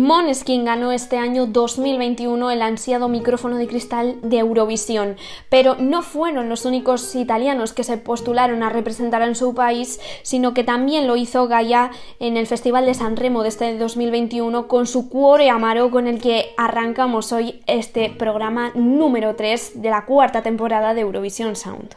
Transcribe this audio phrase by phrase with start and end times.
[0.00, 5.16] Måneskin ganó este año 2021 el ansiado micrófono de cristal de Eurovisión,
[5.50, 10.54] pero no fueron los únicos italianos que se postularon a representar en su país, sino
[10.54, 14.86] que también lo hizo Gaia en el Festival de San Remo de este 2021 con
[14.86, 20.42] su Cuore Amaro con el que arrancamos hoy este programa número 3 de la cuarta
[20.42, 21.94] temporada de Eurovisión Sound.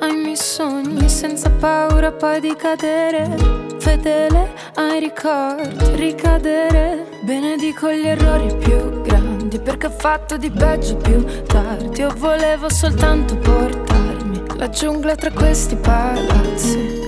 [0.00, 3.36] Ai miei sogni senza paura poi di cadere.
[3.78, 7.06] Fedele ai ricordi, ricadere.
[7.22, 12.00] Benedico gli errori più grandi perché ho fatto di peggio più tardi.
[12.00, 16.99] Io volevo soltanto portarmi la giungla tra questi palazzi.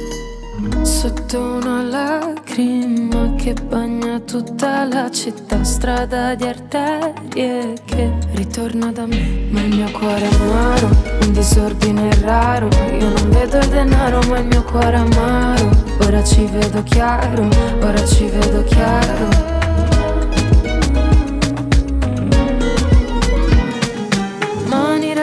[0.83, 9.49] Sotto una lacrima che bagna tutta la città, strada di arterie che ritorna da me.
[9.51, 10.89] Ma il mio cuore è amaro,
[11.23, 12.69] un disordine raro.
[12.99, 15.71] Io non vedo il denaro, ma il mio cuore è amaro.
[16.03, 17.49] Ora ci vedo chiaro,
[17.81, 19.42] ora ci vedo chiaro.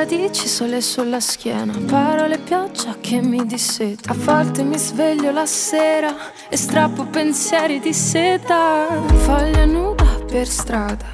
[0.10, 4.12] Radici sole sulla schiena, parole pioggia che mi disseta.
[4.12, 6.16] A volte mi sveglio la sera
[6.50, 8.88] e strappo pensieri di seta.
[9.06, 11.06] Foglia nuda per strada,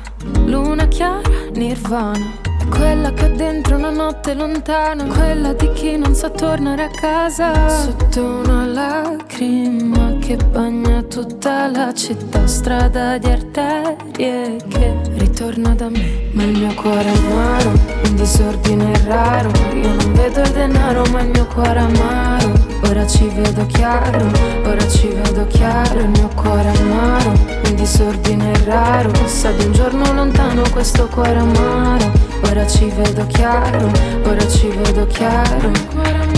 [0.45, 2.43] luna chiara, nirvana.
[2.69, 7.67] Quella che ho dentro una notte lontana, quella di chi non sa tornare a casa.
[7.67, 16.29] Sotto una lacrima che bagna tutta la città, strada di arterie che ritorna da me.
[16.31, 17.69] Ma il mio cuore amaro,
[18.05, 19.51] un disordine raro.
[19.75, 22.53] Io non vedo il denaro, ma il mio cuore amaro.
[22.85, 24.25] Ora ci vedo chiaro,
[24.65, 25.99] ora ci vedo chiaro.
[25.99, 27.29] Il mio cuore amaro,
[27.65, 29.11] un disordine raro.
[29.27, 32.11] Sa di un giorno lontano questo cuore amaro.
[32.49, 33.91] Ora ci vedo chiaro,
[34.23, 36.34] ora ci vedo chiaro.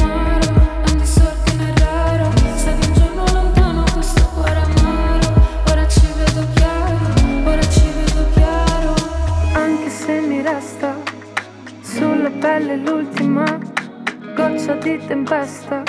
[12.58, 13.46] Pelle l'ultima
[14.36, 15.84] goccia di tempesta.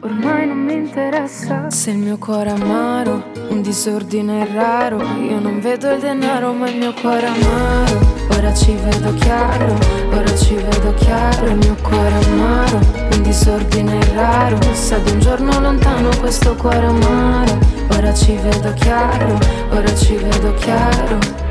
[0.00, 5.00] Ormai non mi interessa Se il mio cuore è amaro, un disordine raro.
[5.20, 8.00] Io non vedo il denaro ma il mio cuore è amaro.
[8.36, 9.78] Ora ci vedo chiaro,
[10.12, 11.46] ora ci vedo chiaro.
[11.46, 12.80] Il mio cuore è amaro,
[13.12, 14.58] un disordine raro.
[14.72, 17.58] Sa di un giorno lontano questo cuore amaro.
[17.92, 19.38] Ora ci vedo chiaro,
[19.70, 21.41] ora ci vedo chiaro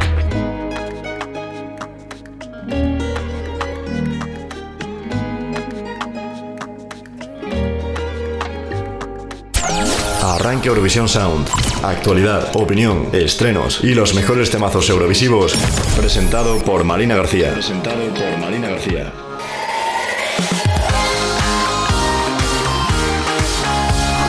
[10.51, 11.47] Arranque Eurovisión Sound.
[11.81, 15.53] Actualidad, opinión, estrenos y los mejores temazos eurovisivos.
[15.95, 17.53] Presentado por Marina García.
[17.53, 19.13] Presentado por Marina García.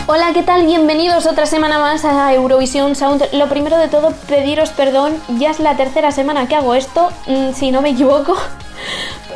[0.06, 0.64] Hola, ¿qué tal?
[0.64, 3.24] Bienvenidos otra semana más a Eurovisión Sound.
[3.32, 5.14] Lo primero de todo, pediros perdón.
[5.40, 8.36] Ya es la tercera semana que hago esto, mm, si no me equivoco.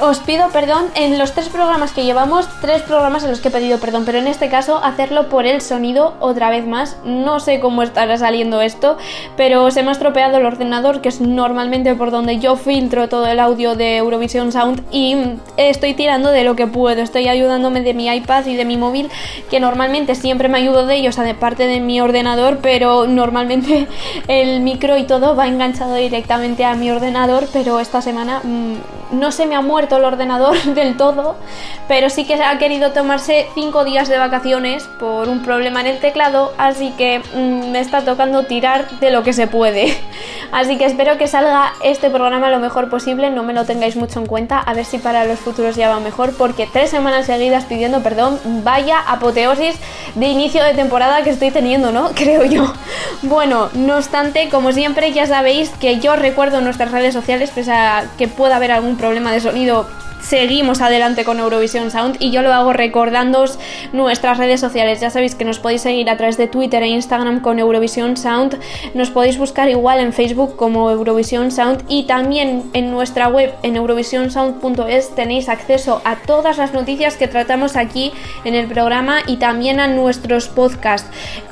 [0.01, 3.51] Os pido perdón en los tres programas que llevamos, tres programas en los que he
[3.51, 6.99] pedido perdón, pero en este caso hacerlo por el sonido otra vez más.
[7.05, 8.99] No sé cómo estará saliendo esto,
[9.39, 13.27] pero se me ha estropeado el ordenador, que es normalmente por donde yo filtro todo
[13.27, 15.17] el audio de Eurovision Sound y
[15.57, 17.01] estoy tirando de lo que puedo.
[17.01, 19.09] Estoy ayudándome de mi iPad y de mi móvil,
[19.51, 23.89] que normalmente siempre me ayudo de ellos, aparte de mi ordenador, pero normalmente
[24.29, 28.75] el micro y todo va enganchado directamente a mi ordenador, pero esta semana mmm,
[29.11, 31.37] no se me ha muerto el ordenador del todo,
[31.89, 35.99] pero sí que ha querido tomarse 5 días de vacaciones por un problema en el
[35.99, 39.97] teclado, así que mmm, me está tocando tirar de lo que se puede.
[40.53, 44.21] Así que espero que salga este programa lo mejor posible, no me lo tengáis mucho
[44.21, 47.65] en cuenta, a ver si para los futuros ya va mejor, porque tres semanas seguidas
[47.65, 49.77] pidiendo perdón, vaya apoteosis
[50.15, 52.11] de inicio de temporada que estoy teniendo, ¿no?
[52.15, 52.73] Creo yo.
[53.23, 58.05] Bueno, no obstante, como siempre ya sabéis que yo recuerdo nuestras redes sociales, pese a
[58.19, 59.87] que pueda haber algún problema de sonido
[60.29, 63.59] seguimos adelante con Eurovisión Sound y yo lo hago recordándoos
[63.93, 65.01] nuestras redes sociales.
[65.01, 68.59] Ya sabéis que nos podéis seguir a través de Twitter e Instagram con Eurovisión Sound.
[68.95, 73.77] Nos podéis buscar igual en Facebook como Eurovisión Sound y también en nuestra web en
[73.77, 78.13] eurovisionsound.es tenéis acceso a todas las noticias que tratamos aquí
[78.45, 81.09] en el programa y también a nuestros podcasts.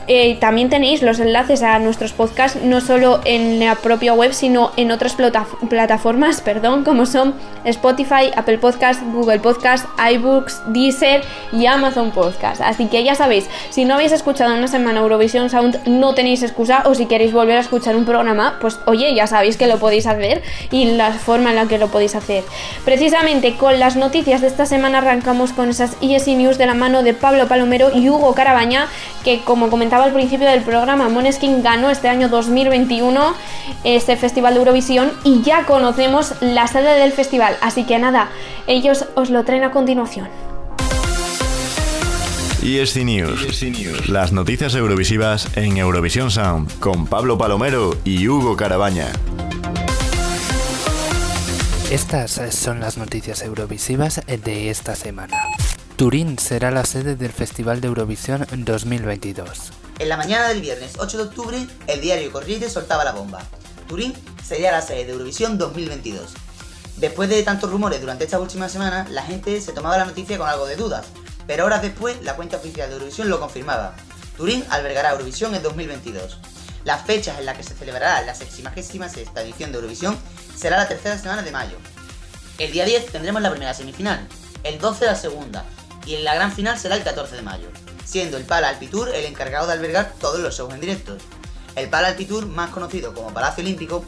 [0.06, 4.70] Eh, también tenéis los enlaces a nuestros podcasts no solo en la propia web sino
[4.77, 7.35] en otras plata plataformas perdón como son
[7.65, 11.21] Spotify, Apple Podcast, Google Podcast, iBooks, Deezer
[11.53, 12.63] y Amazon Podcast.
[12.63, 16.83] Así que ya sabéis si no habéis escuchado una semana Eurovisión Sound no tenéis excusa
[16.87, 20.07] o si queréis volver a escuchar un programa pues oye ya sabéis que lo podéis
[20.07, 22.43] hacer y la forma en la que lo podéis hacer.
[22.87, 27.03] Precisamente con las noticias de esta semana arrancamos con esas ESI News de la mano
[27.03, 28.87] de Pablo Palomero y Hugo Carabaña
[29.25, 33.35] que como comentaba al principio del programa, Moneskin ganó este año 2021
[33.85, 38.29] este Festival de Eurovisión y ya conocemos la sede del festival, así que nada,
[38.67, 40.29] ellos os lo traen a continuación.
[42.63, 44.09] ESC News.
[44.09, 49.09] Las noticias eurovisivas en Eurovisión Sound con Pablo Palomero y Hugo Carabaña.
[51.91, 55.37] Estas son las noticias eurovisivas de esta semana.
[55.97, 59.73] Turín será la sede del Festival de Eurovisión 2022.
[59.99, 63.43] En la mañana del viernes 8 de octubre, el diario Corriere soltaba la bomba.
[63.87, 66.35] Turín sería la sede de Eurovisión 2022.
[66.96, 70.49] Después de tantos rumores durante esta última semana, la gente se tomaba la noticia con
[70.49, 71.06] algo de dudas,
[71.46, 73.96] pero horas después la cuenta oficial de Eurovisión lo confirmaba.
[74.37, 76.38] Turín albergará Eurovisión en 2022.
[76.85, 80.17] Las fechas en las que se celebrará la 66 edición de Eurovisión
[80.56, 81.76] será la tercera semana de mayo.
[82.58, 84.29] El día 10 tendremos la primera semifinal,
[84.62, 85.64] el 12 la segunda,
[86.06, 87.69] y en la gran final será el 14 de mayo,
[88.05, 91.17] siendo el Pala Alpitour el encargado de albergar todos los shows en directo.
[91.75, 94.05] El Pala Alpitour, más conocido como Palacio Olímpico,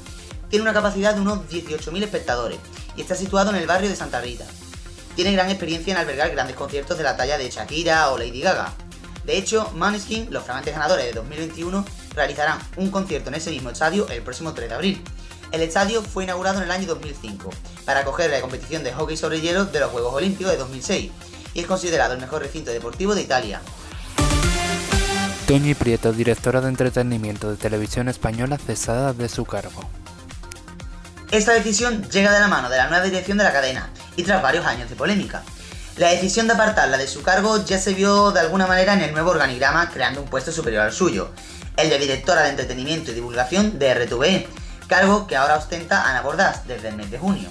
[0.48, 2.58] tiene una capacidad de unos 18.000 espectadores
[2.96, 4.44] y está situado en el barrio de Santa Rita.
[5.14, 8.72] Tiene gran experiencia en albergar grandes conciertos de la talla de Shakira o Lady Gaga.
[9.25, 11.84] De hecho, Maneskin, los flamantes ganadores de 2021,
[12.14, 15.04] realizarán un concierto en ese mismo estadio el próximo 3 de abril.
[15.52, 17.50] El estadio fue inaugurado en el año 2005
[17.84, 21.10] para acoger la competición de hockey sobre hielo de los Juegos Olímpicos de 2006
[21.54, 23.60] y es considerado el mejor recinto deportivo de Italia.
[25.46, 29.88] Toñi Prieto, directora de entretenimiento de Televisión Española, cesada de su cargo.
[31.32, 34.40] Esta decisión llega de la mano de la nueva dirección de la cadena y tras
[34.43, 35.43] varios años de polémica.
[35.96, 39.12] La decisión de apartarla de su cargo ya se vio de alguna manera en el
[39.12, 41.31] nuevo organigrama creando un puesto superior al suyo,
[41.76, 44.49] el de directora de entretenimiento y divulgación de RTVE,
[44.87, 47.49] cargo que ahora ostenta Ana Bordas desde el mes de junio.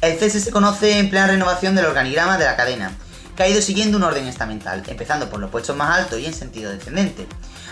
[0.00, 2.92] El cese se conoce en plena renovación del organigrama de la cadena,
[3.36, 6.34] que ha ido siguiendo un orden estamental, empezando por los puestos más altos y en
[6.34, 7.26] sentido descendente.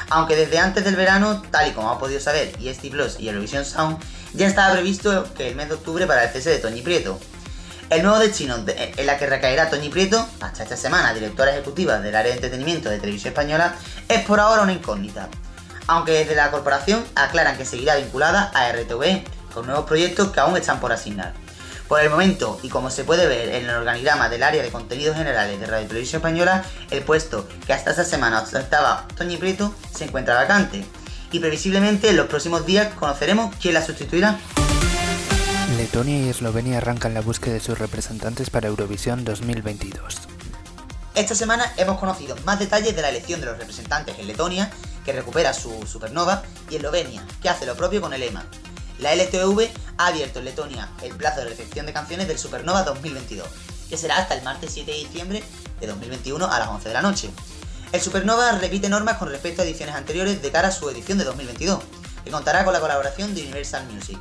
[0.08, 3.64] Aunque desde antes del verano, tal y como ha podido saber EST Plus y Eurovision
[3.64, 3.98] Sound,
[4.34, 7.18] ya estaba previsto que el mes de octubre para el cese de Toñi Prieto.
[7.90, 12.14] El nuevo destino en la que recaerá Toñi Prieto, hasta esta semana directora ejecutiva del
[12.14, 13.74] área de entretenimiento de Televisión Española,
[14.08, 15.28] es por ahora una incógnita.
[15.86, 19.22] Aunque desde la corporación aclaran que seguirá vinculada a RTV,
[19.54, 21.32] con nuevos proyectos que aún están por asignar.
[21.88, 25.16] Por el momento, y como se puede ver en el organigrama del área de contenidos
[25.16, 30.04] generales de Radio Televisión Española, el puesto que hasta esta semana ostentaba Toñi Prieto se
[30.04, 30.84] encuentra vacante.
[31.30, 34.36] Y previsiblemente en los próximos días conoceremos quién la sustituirá.
[35.76, 40.26] Letonia y Eslovenia arrancan la búsqueda de sus representantes para Eurovisión 2022.
[41.14, 44.70] Esta semana hemos conocido más detalles de la elección de los representantes en Letonia,
[45.04, 48.44] que recupera su supernova, y Eslovenia, que hace lo propio con el EMA.
[48.98, 53.46] La LTV ha abierto en Letonia el plazo de recepción de canciones del Supernova 2022,
[53.90, 55.44] que será hasta el martes 7 de diciembre
[55.80, 57.30] de 2021 a las 11 de la noche.
[57.92, 61.24] El Supernova repite normas con respecto a ediciones anteriores de cara a su edición de
[61.24, 61.80] 2022,
[62.24, 64.18] que contará con la colaboración de Universal Music.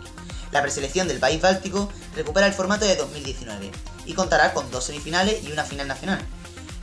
[0.51, 3.71] La preselección del país báltico recupera el formato de 2019
[4.05, 6.19] y contará con dos semifinales y una final nacional,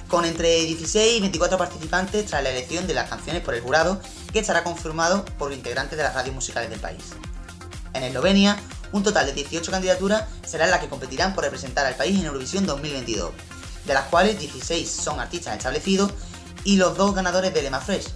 [0.08, 4.00] con entre 16 y 24 participantes tras la elección de las canciones por el jurado,
[4.32, 7.04] que estará confirmado por integrantes de las radios musicales del país.
[7.94, 8.58] En Eslovenia,
[8.92, 12.66] un total de 18 candidaturas serán las que competirán por representar al país en Eurovisión
[12.66, 13.32] 2022,
[13.84, 16.12] de las cuales 16 son artistas establecidos
[16.64, 18.08] y los dos ganadores del EMA Fresh,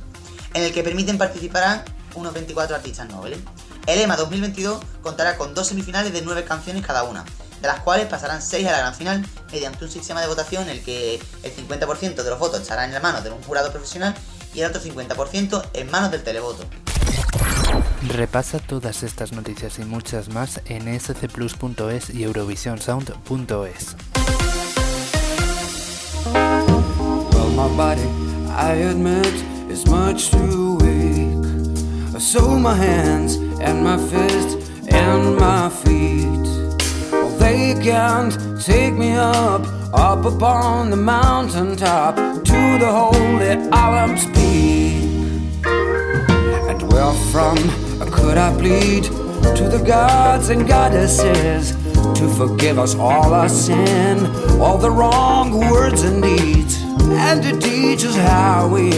[0.55, 1.85] en el que permiten participar
[2.15, 3.39] unos 24 artistas nobles.
[3.87, 7.25] El EMA 2022 contará con dos semifinales de 9 canciones cada una,
[7.61, 10.71] de las cuales pasarán 6 a la gran final mediante un sistema de votación en
[10.71, 14.15] el que el 50% de los votos estará en las manos de un jurado profesional
[14.55, 16.65] y el otro 50% en manos del televoto.
[18.09, 23.97] Repasa todas estas noticias y muchas más en scplus.es y eurovisionsound.es.
[27.33, 28.09] Well, my body,
[28.49, 29.35] I admit,
[29.69, 32.21] is much too weak.
[32.21, 34.57] So my hands and my fists
[34.89, 36.47] and my feet,
[37.13, 38.33] well, they can't
[38.65, 44.86] take me up, up upon the mountain top to the holy Olymp's peak.
[46.91, 47.57] Where from
[48.11, 51.73] could I plead to the gods and goddesses
[52.19, 54.27] to forgive us all our sin,
[54.61, 58.91] all the wrong words and deeds, and to teach us how we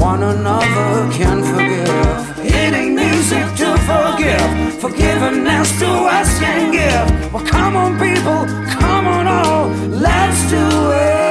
[0.00, 2.46] one another can forgive.
[2.46, 7.32] It ain't music to forgive, forgiveness to us can give.
[7.32, 8.46] Well, come on, people,
[8.78, 11.29] come on, all, let's do it.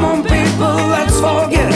[0.00, 1.70] Come on, people, let's forget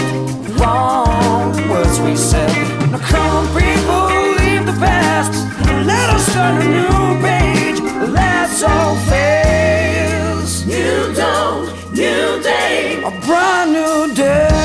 [0.45, 2.49] the wrong words we said.
[2.91, 4.07] Now, come on, people,
[4.41, 5.35] leave the past.
[5.69, 7.81] and Let us turn a new page.
[8.15, 13.03] Let's all face a brand new day.
[13.05, 14.61] A brand new day.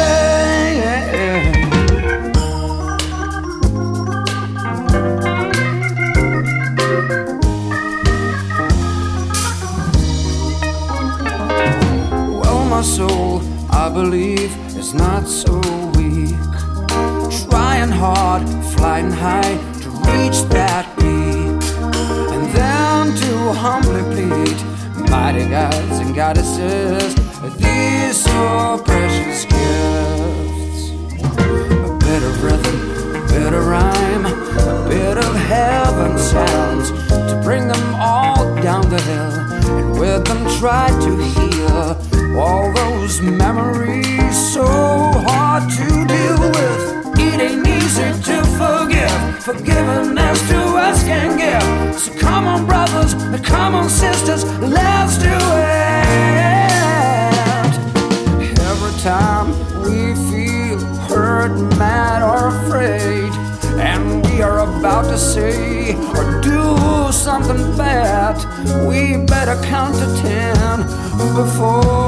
[12.70, 13.42] My soul,
[13.90, 15.60] I believe, is not so
[15.98, 16.38] weak.
[17.50, 21.58] Trying hard, flying high to reach that peak.
[22.34, 24.58] And then to humbly plead,
[25.10, 27.16] mighty gods and goddesses,
[27.58, 30.92] these so precious gifts.
[31.26, 37.68] A bit of rhythm, a bit of rhyme, a bit of heaven sounds to bring
[37.68, 39.32] them all down the hill
[39.80, 47.20] and with them try to heal all those memories so hard to deal with.
[47.20, 52.00] It ain't easy to forgive, forgiveness to us can give.
[52.00, 53.14] So come on, brothers,
[53.46, 55.90] come on, sisters, let's do it.
[58.72, 59.52] Every time
[59.84, 63.32] we feel hurt, mad, or afraid,
[63.80, 68.38] and we are about to say or do something bad,
[68.88, 70.84] we better count to ten
[71.36, 71.99] before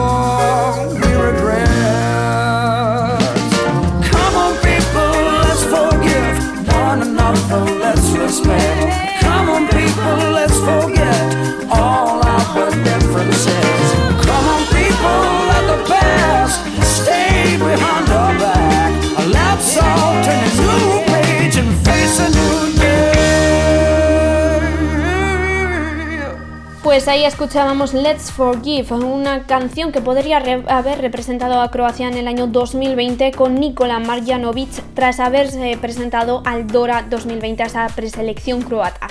[27.01, 32.15] Pues ahí escuchábamos Let's Forgive, una canción que podría re- haber representado a Croacia en
[32.15, 38.61] el año 2020 con Nikola Marjanovic tras haberse presentado al Dora 2020 a esa preselección
[38.61, 39.07] croata.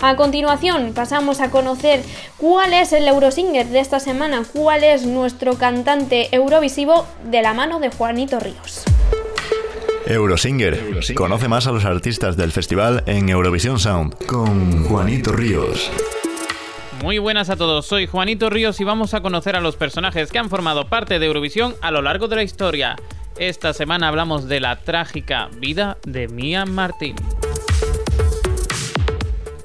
[0.00, 2.02] A continuación pasamos a conocer
[2.38, 7.78] cuál es el Eurosinger de esta semana, cuál es nuestro cantante eurovisivo de la mano
[7.78, 8.84] de Juanito Ríos.
[10.06, 10.82] Eurosinger.
[11.14, 15.90] Conoce más a los artistas del festival en Eurovisión Sound con Juanito Ríos.
[17.02, 20.38] Muy buenas a todos, soy Juanito Ríos y vamos a conocer a los personajes que
[20.38, 22.96] han formado parte de Eurovisión a lo largo de la historia.
[23.38, 27.16] Esta semana hablamos de la trágica vida de Mia Martín.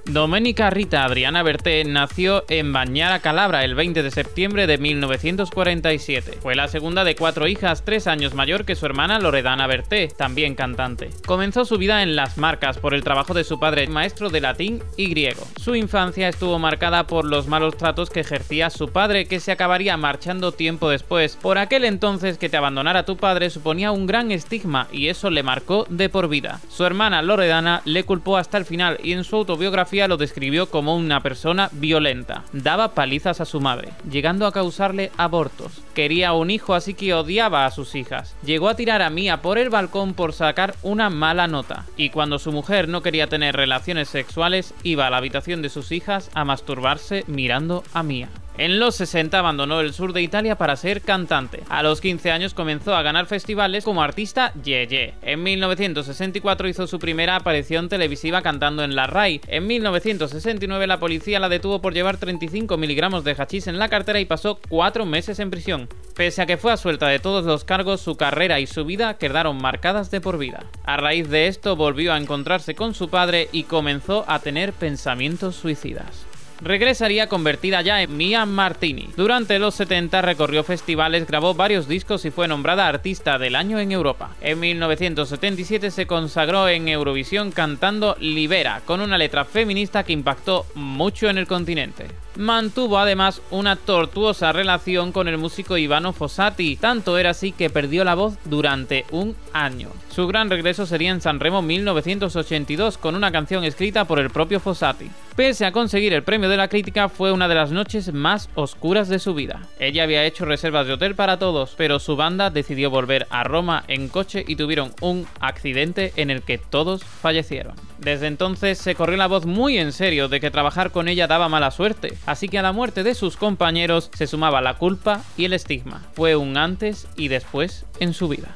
[0.10, 6.40] Domenica Rita Adriana Berté nació en Bañara, Calabra, el 20 de septiembre de 1947.
[6.42, 10.56] Fue la segunda de cuatro hijas, tres años mayor que su hermana Loredana Berté, también
[10.56, 11.12] cantante.
[11.28, 14.82] Comenzó su vida en las marcas por el trabajo de su padre, maestro de latín
[14.98, 15.44] y griego.
[15.58, 19.96] Su infancia estuvo marcada por los malos tratos que ejercía su padre, que se acabaría
[19.96, 21.36] marchando tiempo después.
[21.36, 25.44] Por aquel entonces que te abandonara tu padre suponía un gran estigma y eso le
[25.44, 26.62] marcó de por vida.
[26.68, 30.96] Su hermana Loredana le culpó hasta el final y en su autobiografía lo describió como
[30.96, 32.44] una persona violenta.
[32.54, 35.82] Daba palizas a su madre, llegando a causarle abortos.
[35.94, 38.36] Quería un hijo así que odiaba a sus hijas.
[38.44, 41.86] Llegó a tirar a Mia por el balcón por sacar una mala nota.
[41.98, 45.92] Y cuando su mujer no quería tener relaciones sexuales, iba a la habitación de sus
[45.92, 48.30] hijas a masturbarse mirando a Mia.
[48.60, 51.64] En los 60 abandonó el sur de Italia para ser cantante.
[51.70, 55.14] A los 15 años comenzó a ganar festivales como artista Yeye.
[55.22, 59.40] En 1964 hizo su primera aparición televisiva cantando en la RAI.
[59.48, 64.20] En 1969 la policía la detuvo por llevar 35 miligramos de hachís en la cartera
[64.20, 65.88] y pasó 4 meses en prisión.
[66.18, 69.18] Pese a que fue a suelta de todos los cargos, su carrera y su vida
[69.18, 70.66] quedaron marcadas de por vida.
[70.84, 75.56] A raíz de esto volvió a encontrarse con su padre y comenzó a tener pensamientos
[75.56, 76.29] suicidas
[76.62, 79.10] regresaría convertida ya en Mia Martini.
[79.16, 83.92] Durante los 70 recorrió festivales, grabó varios discos y fue nombrada Artista del Año en
[83.92, 84.36] Europa.
[84.42, 91.30] En 1977 se consagró en Eurovisión cantando Libera, con una letra feminista que impactó mucho
[91.30, 92.08] en el continente.
[92.40, 98.06] Mantuvo además una tortuosa relación con el músico Ivano Fossati, tanto era así que perdió
[98.06, 99.90] la voz durante un año.
[100.10, 105.12] Su gran regreso sería en Sanremo 1982 con una canción escrita por el propio Fossati.
[105.36, 109.08] Pese a conseguir el premio de la crítica, fue una de las noches más oscuras
[109.08, 109.62] de su vida.
[109.80, 113.86] Ella había hecho reservas de hotel para todos, pero su banda decidió volver a Roma
[113.88, 117.76] en coche y tuvieron un accidente en el que todos fallecieron.
[118.00, 121.48] Desde entonces se corrió la voz muy en serio de que trabajar con ella daba
[121.48, 125.46] mala suerte, así que a la muerte de sus compañeros se sumaba la culpa y
[125.46, 126.04] el estigma.
[126.14, 128.56] Fue un antes y después en su vida.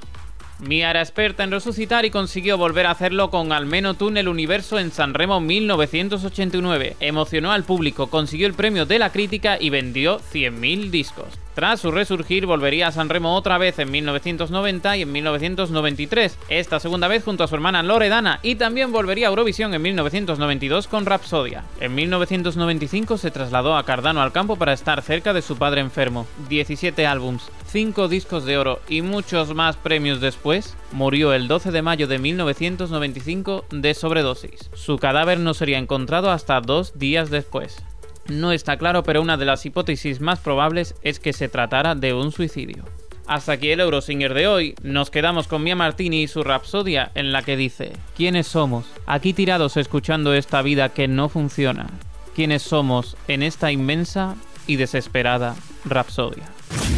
[0.60, 4.28] Mia era experta en resucitar y consiguió volver a hacerlo con Almeno tú en el
[4.28, 6.98] universo en Sanremo 1989.
[7.00, 11.43] Emocionó al público, consiguió el premio de la crítica y vendió 100.000 discos.
[11.56, 16.80] Tras su resurgir volvería a San Remo otra vez en 1990 y en 1993, esta
[16.80, 21.06] segunda vez junto a su hermana Loredana y también volvería a Eurovisión en 1992 con
[21.06, 21.64] Rapsodia.
[21.80, 26.26] En 1995 se trasladó a Cardano al campo para estar cerca de su padre enfermo.
[26.50, 31.82] 17 álbums, 5 discos de oro y muchos más premios después, murió el 12 de
[31.84, 34.72] mayo de 1995 de sobredosis.
[34.74, 37.84] Su cadáver no sería encontrado hasta dos días después.
[38.28, 42.14] No está claro, pero una de las hipótesis más probables es que se tratara de
[42.14, 42.86] un suicidio.
[43.28, 44.76] Hasta aquí el Eurosinger de hoy.
[44.82, 48.86] Nos quedamos con Mia Martini y su Rapsodia, en la que dice: ¿Quiénes somos?
[49.06, 51.88] Aquí tirados escuchando esta vida que no funciona.
[52.36, 54.36] ¿Quiénes somos en esta inmensa
[54.68, 56.44] y desesperada Rapsodia?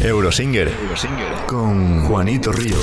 [0.02, 0.70] Eurosinger,
[1.46, 2.80] con Juanito Ríos.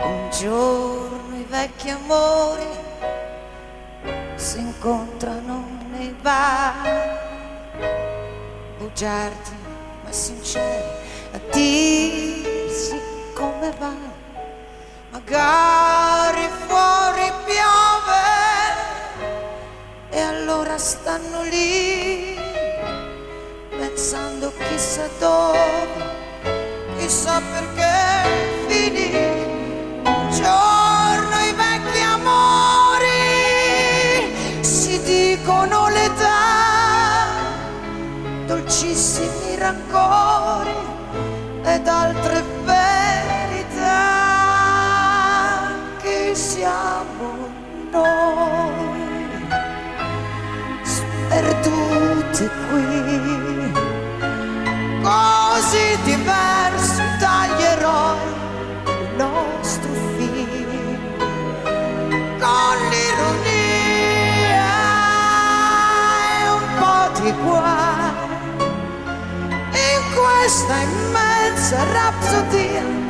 [0.00, 2.66] Un giorno i vecchi amori
[4.34, 6.86] si incontrano nei bar,
[8.76, 9.56] bugiardi
[10.04, 10.84] ma sinceri
[11.32, 13.00] a dirsi
[13.34, 14.16] come va.
[15.10, 18.26] Magari fuori piove
[20.10, 22.36] e allora stanno lì
[23.70, 25.88] pensando chissà dove,
[26.98, 28.57] chissà perché
[38.68, 40.76] dolcissimi rancori
[41.64, 43.96] ed altre verità.
[46.02, 47.48] Chi siamo
[47.90, 49.38] noi,
[50.82, 53.72] sperduti qui,
[55.02, 58.34] così diversi dagli eroi
[58.84, 60.98] del nostro film,
[62.38, 64.68] con l'ironia
[66.36, 67.87] e un po' di guai
[70.18, 73.07] questa immensa rapsodia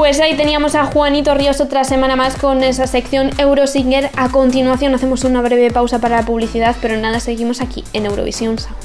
[0.00, 4.08] Pues ahí teníamos a Juanito Ríos otra semana más con esa sección Eurosinger.
[4.16, 8.58] A continuación hacemos una breve pausa para la publicidad, pero nada, seguimos aquí en Eurovisión
[8.58, 8.78] Sound.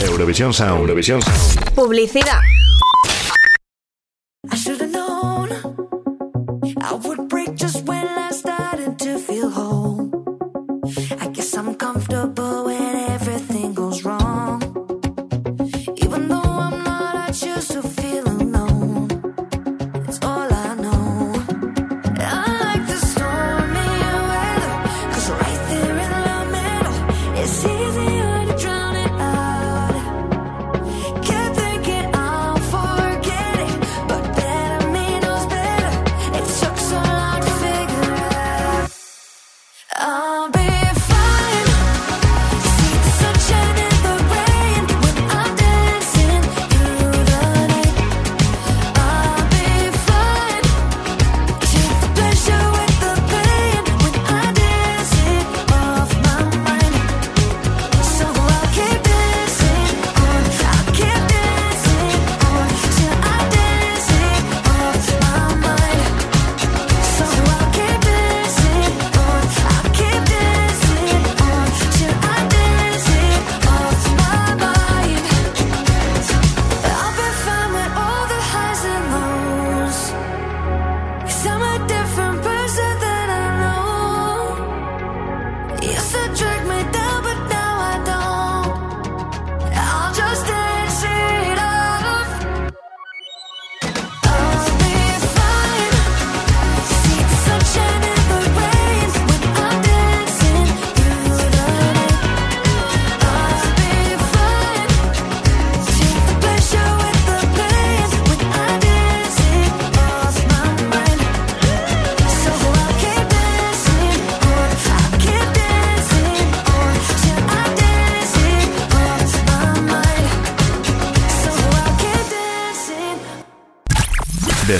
[0.00, 0.78] Eurovisión Sound.
[0.78, 1.74] Eurovisión Sound.
[1.74, 2.38] Publicidad.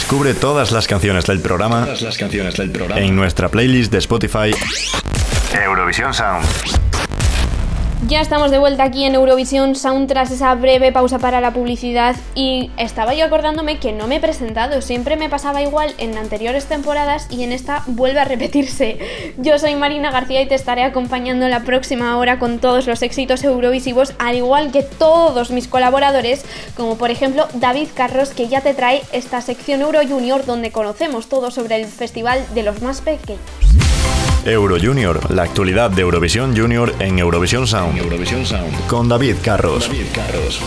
[0.08, 2.98] Descubre todas las canciones del programa, Todas las canciones del programa.
[2.98, 4.52] en nuestra playlist de Spotify
[5.52, 6.77] Eurovisión Sound.
[8.08, 12.16] Ya estamos de vuelta aquí en Eurovisión Sound tras esa breve pausa para la publicidad
[12.34, 16.64] y estaba yo acordándome que no me he presentado, siempre me pasaba igual en anteriores
[16.64, 18.98] temporadas y en esta vuelve a repetirse.
[19.36, 23.44] Yo soy Marina García y te estaré acompañando la próxima hora con todos los éxitos
[23.44, 26.46] eurovisivos, al igual que todos mis colaboradores,
[26.78, 31.28] como por ejemplo David Carros que ya te trae esta sección Euro Junior donde conocemos
[31.28, 33.88] todo sobre el festival de los más pequeños.
[34.48, 37.98] Euro Junior, la actualidad de Eurovisión Junior en Eurovisión Sound.
[37.98, 38.87] Eurovisión Sound.
[38.87, 39.87] Con David Carros.
[39.87, 40.61] David Carros.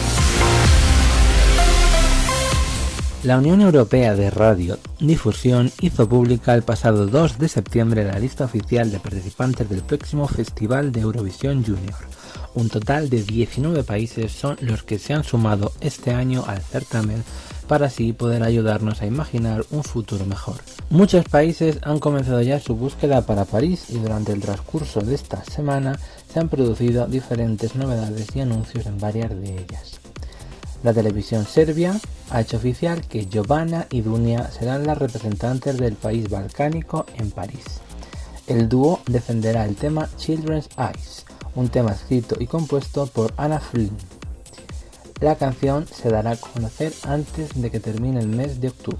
[3.24, 8.46] La Unión Europea de Radio Difusión hizo pública el pasado 2 de septiembre la lista
[8.46, 11.98] oficial de participantes del próximo Festival de Eurovisión Junior.
[12.54, 17.24] Un total de 19 países son los que se han sumado este año al certamen
[17.72, 20.58] para así poder ayudarnos a imaginar un futuro mejor.
[20.90, 25.42] Muchos países han comenzado ya su búsqueda para París y durante el transcurso de esta
[25.46, 25.98] semana
[26.34, 30.02] se han producido diferentes novedades y anuncios en varias de ellas.
[30.84, 31.98] La televisión serbia
[32.30, 37.64] ha hecho oficial que Giovanna y Dunia serán las representantes del país balcánico en París.
[38.48, 43.96] El dúo defenderá el tema Children's Eyes, un tema escrito y compuesto por Anna Flynn.
[45.22, 49.00] La canción se dará a conocer antes de que termine el mes de octubre.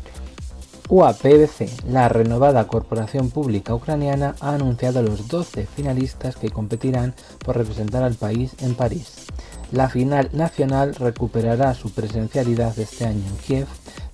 [0.88, 8.04] UAPBC, la renovada corporación pública ucraniana, ha anunciado los 12 finalistas que competirán por representar
[8.04, 9.26] al país en París.
[9.72, 13.68] La final nacional recuperará su presencialidad este año en Kiev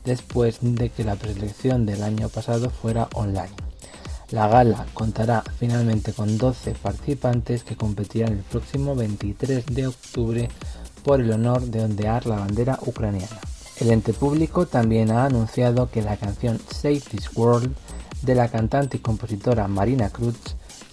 [0.05, 3.51] después de que la preselección del año pasado fuera online.
[4.31, 10.49] La gala contará finalmente con 12 participantes que competirán el próximo 23 de octubre
[11.07, 13.39] por el honor de ondear la bandera ucraniana.
[13.79, 17.73] El ente público también ha anunciado que la canción Save This World
[18.23, 20.35] de la cantante y compositora Marina Cruz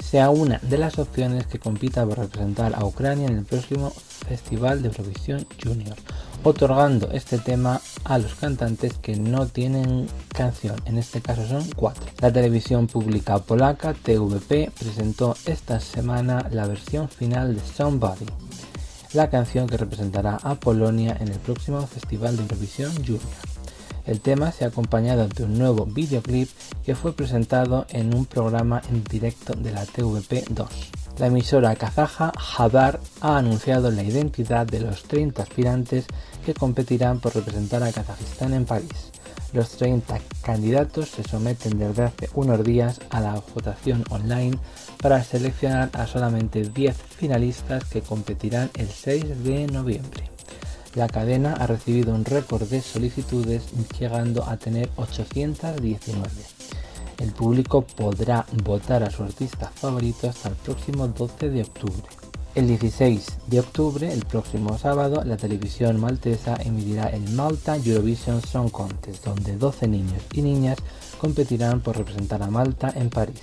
[0.04, 4.82] sea una de las opciones que compita por representar a Ucrania en el próximo Festival
[4.82, 5.96] de Eurovisión Junior,
[6.44, 12.04] otorgando este tema a los cantantes que no tienen canción, en este caso son cuatro.
[12.20, 18.26] La televisión pública polaca TVP presentó esta semana la versión final de Somebody,
[19.14, 23.20] la canción que representará a Polonia en el próximo Festival de Eurovisión Junior.
[24.06, 26.50] El tema se ha acompañado de un nuevo videoclip
[26.84, 30.66] que fue presentado en un programa en directo de la TVP2.
[31.18, 36.06] La emisora kazaja Hadar ha anunciado la identidad de los 30 aspirantes
[36.44, 39.12] que competirán por representar a Kazajistán en París.
[39.52, 44.58] Los 30 candidatos se someten desde hace unos días a la votación online
[45.04, 50.30] para seleccionar a solamente 10 finalistas que competirán el 6 de noviembre.
[50.94, 53.64] La cadena ha recibido un récord de solicitudes
[54.00, 56.26] llegando a tener 819.
[57.18, 62.08] El público podrá votar a su artista favorito hasta el próximo 12 de octubre.
[62.54, 68.70] El 16 de octubre, el próximo sábado, la televisión maltesa emitirá el Malta Eurovision Song
[68.70, 70.78] Contest, donde 12 niños y niñas
[71.20, 73.42] competirán por representar a Malta en París.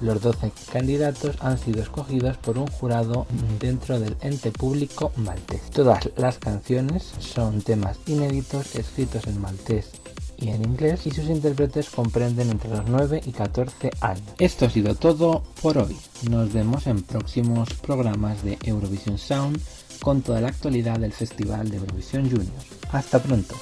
[0.00, 3.26] Los 12 candidatos han sido escogidos por un jurado
[3.60, 5.70] dentro del ente público maltés.
[5.70, 9.92] Todas las canciones son temas inéditos escritos en maltés
[10.36, 14.34] y en inglés y sus intérpretes comprenden entre los 9 y 14 años.
[14.38, 15.96] Esto ha sido todo por hoy.
[16.28, 19.60] Nos vemos en próximos programas de Eurovision Sound
[20.00, 22.52] con toda la actualidad del Festival de Eurovisión Junior.
[22.92, 23.54] Hasta pronto.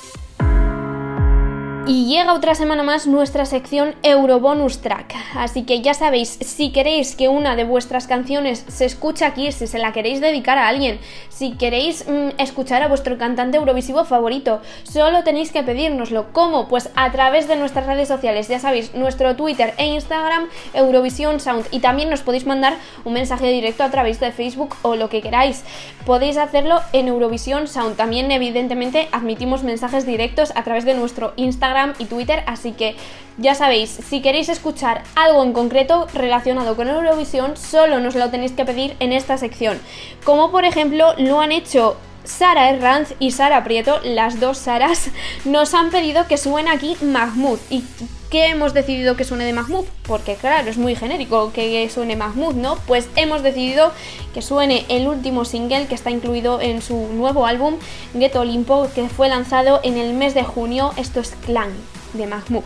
[1.84, 5.16] Y llega otra semana más nuestra sección Eurobonus Track.
[5.34, 9.66] Así que ya sabéis, si queréis que una de vuestras canciones se escuche aquí, si
[9.66, 14.60] se la queréis dedicar a alguien, si queréis mmm, escuchar a vuestro cantante eurovisivo favorito,
[14.84, 16.26] solo tenéis que pedírnoslo.
[16.32, 16.68] ¿Cómo?
[16.68, 18.46] Pues a través de nuestras redes sociales.
[18.46, 21.66] Ya sabéis, nuestro Twitter e Instagram, Eurovisión Sound.
[21.72, 25.20] Y también nos podéis mandar un mensaje directo a través de Facebook o lo que
[25.20, 25.64] queráis.
[26.06, 27.96] Podéis hacerlo en Eurovisión Sound.
[27.96, 32.96] También, evidentemente, admitimos mensajes directos a través de nuestro Instagram y Twitter, así que
[33.38, 38.52] ya sabéis, si queréis escuchar algo en concreto relacionado con Eurovisión, solo nos lo tenéis
[38.52, 39.80] que pedir en esta sección.
[40.24, 45.10] Como por ejemplo lo han hecho Sara Herranz y Sara Prieto, las dos Saras,
[45.44, 47.58] nos han pedido que suene aquí Mahmoud.
[47.70, 47.84] ¿Y
[48.30, 49.84] qué hemos decidido que suene de Mahmoud?
[50.06, 52.76] Porque claro, es muy genérico que suene Mahmoud, ¿no?
[52.86, 53.92] Pues hemos decidido
[54.34, 57.74] que suene el último single que está incluido en su nuevo álbum,
[58.18, 60.92] Get Olimpo, que fue lanzado en el mes de junio.
[60.96, 61.70] Esto es Clan
[62.12, 62.64] de Mahmoud.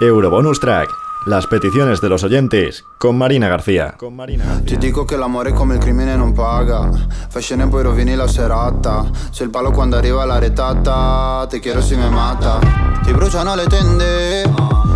[0.00, 1.01] Eurobonus Track.
[1.24, 3.94] Las peticiones de los oyentes con Marina García.
[3.96, 4.64] Con Marina García.
[4.66, 6.90] Ti dico che l'amore come il crimine non paga
[7.32, 11.94] e poi rovini la serata Sei il palo quando arriva la retata Te quiero si
[11.94, 12.58] me mata
[13.02, 14.44] Ti bruciano le tende.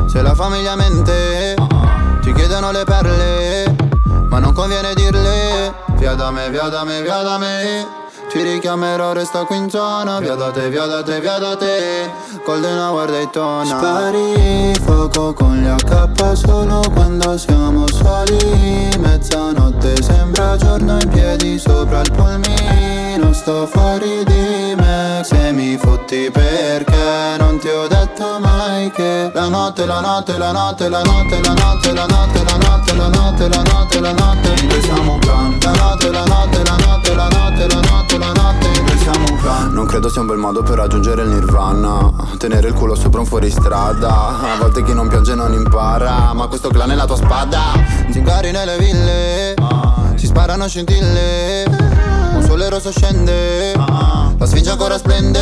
[0.07, 1.57] Se la famiglia mente,
[2.23, 3.77] ti chiedono le perle,
[4.31, 5.75] ma non conviene dirle.
[5.97, 8.06] Via da me, via da me, via da me.
[8.29, 10.19] Ti richiamerò, resta qui in zona.
[10.19, 12.11] Via da te, via da te, via da te.
[12.45, 13.79] Golden Hour Daytona.
[13.79, 18.89] Spari fuoco con gli AK solo quando siamo soli.
[18.99, 26.31] Mezzanotte sembra giorno in piedi sopra il polmino Sto fuori di me Se mi fotti
[26.31, 28.15] perché non ti ho detto
[28.77, 32.57] mai che La notte, la notte, la notte, la notte, la notte, la notte, la
[32.57, 36.62] notte, la notte, la notte, la notte Noi siamo un clan La notte, la notte,
[36.62, 40.21] la notte, la notte, la notte, la notte Noi siamo un clan Non credo sia
[40.21, 44.83] un bel modo per raggiungere il nirvana Tenere il culo sopra un fuoristrada A volte
[44.83, 47.61] chi non piange non impara Ma questo clan è la tua spada
[48.11, 49.55] Zingari nelle ville
[50.17, 52.05] Si sparano scintille
[52.47, 55.41] sole rosso scende La sfinge ancora splende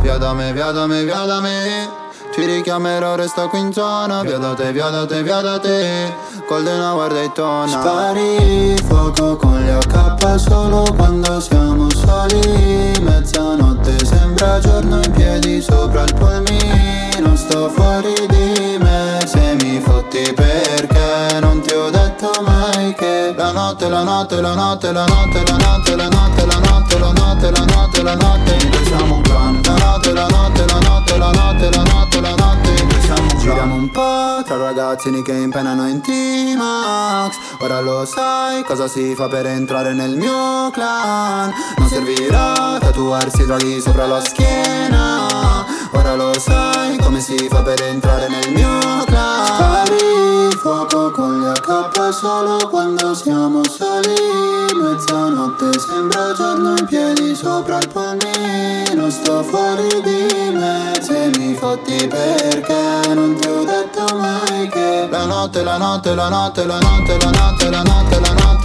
[0.00, 4.22] Via da me, via da me, via da me ti richiamerò, resta qui in zona.
[4.22, 6.28] Via da te, via da te, via da te.
[6.48, 12.98] Golden Hour Daytona Spari fuoco con gli AK solo quando siamo soli.
[13.00, 20.32] Mezzanotte sembra giorno in piedi sopra il polmino Sto fuori di me se mi fotti
[20.32, 25.42] perché Non ti ho detto mai che La notte, la notte, la notte, la notte,
[25.44, 28.68] la notte, la notte, la notte, la notte, la notte, la notte.
[28.70, 29.60] Noi siamo un clan.
[29.64, 32.82] La notte, la notte, la notte, la notte, la notte, la notte.
[32.82, 33.38] Noi siamo un clan.
[33.38, 37.36] Giriamo un po' tra ragazzini che impenano in T-Max.
[37.60, 41.52] Ora lo sai cosa si fa per entrare nel mio clan.
[41.78, 45.66] Non servirà tatuarsi draghi sopra la schiena.
[45.92, 49.44] Ora lo sai come si fa per entrare nel mio clan.
[49.44, 54.38] Spari fuoco con gli AK solo quando siamo soli.
[54.80, 60.92] Mezzanotte sembra giorno in piedi sopra il polmino Sto fuori di me.
[61.00, 66.28] Se mi fotti perché non ti ho detto mai che la notte, la notte, la
[66.28, 68.59] notte, la notte, la notte, la notte, la notte,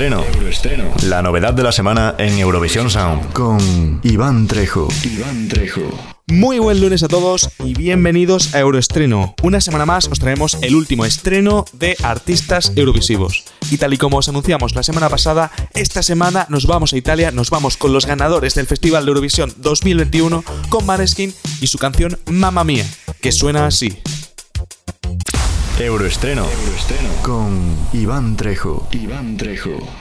[0.00, 0.94] Euroestreno.
[1.04, 3.34] La novedad de la semana en Eurovisión Sound.
[3.34, 4.88] Con Iván Trejo.
[5.04, 5.82] Iván Trejo.
[6.26, 9.34] Muy buen lunes a todos y bienvenidos a Euroestreno.
[9.42, 13.44] Una semana más os traemos el último estreno de artistas eurovisivos.
[13.70, 17.30] Y tal y como os anunciamos la semana pasada, esta semana nos vamos a Italia,
[17.30, 22.18] nos vamos con los ganadores del Festival de Eurovisión 2021 con Maneskin y su canción
[22.24, 22.86] Mamma Mía,
[23.20, 24.00] que suena así.
[25.80, 26.46] Euroestreno.
[27.22, 28.86] Con Iván Trejo.
[28.92, 29.99] Iván Trejo.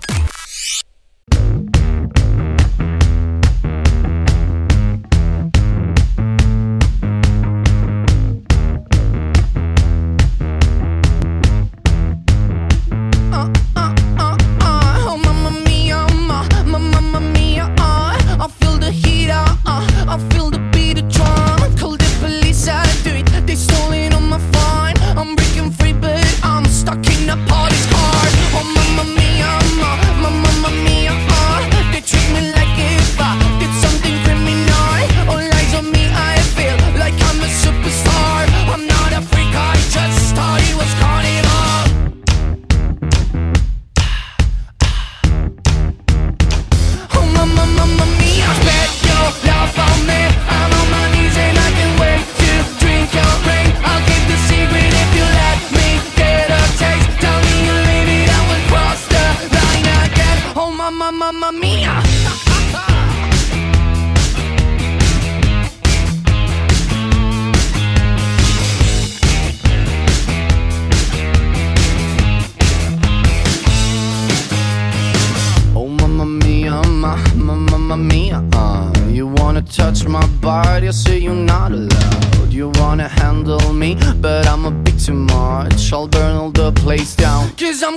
[47.77, 47.98] my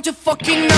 [0.03, 0.72] to fucking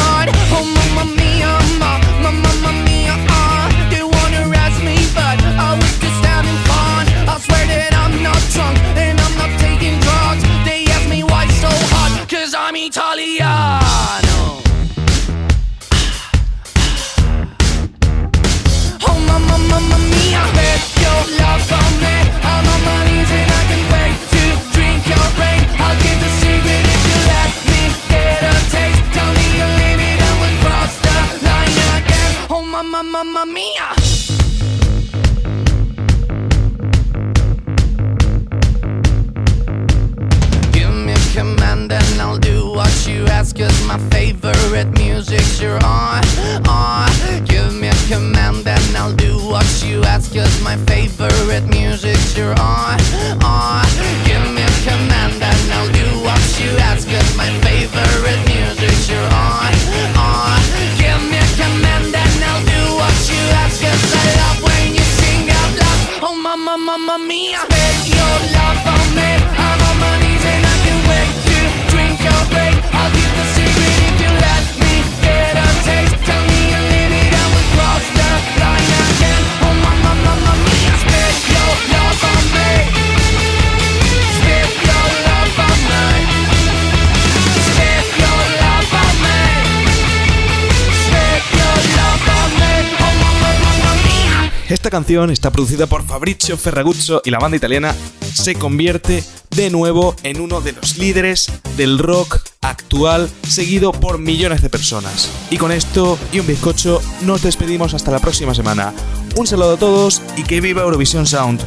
[94.75, 100.17] Esta canción está producida por Fabrizio Ferraguccio y la banda italiana se convierte de nuevo
[100.25, 105.31] en uno de los líderes del rock actual seguido por millones de personas.
[105.49, 108.93] Y con esto y un bizcocho nos despedimos hasta la próxima semana.
[109.37, 111.65] Un saludo a todos y que viva Eurovisión Sound.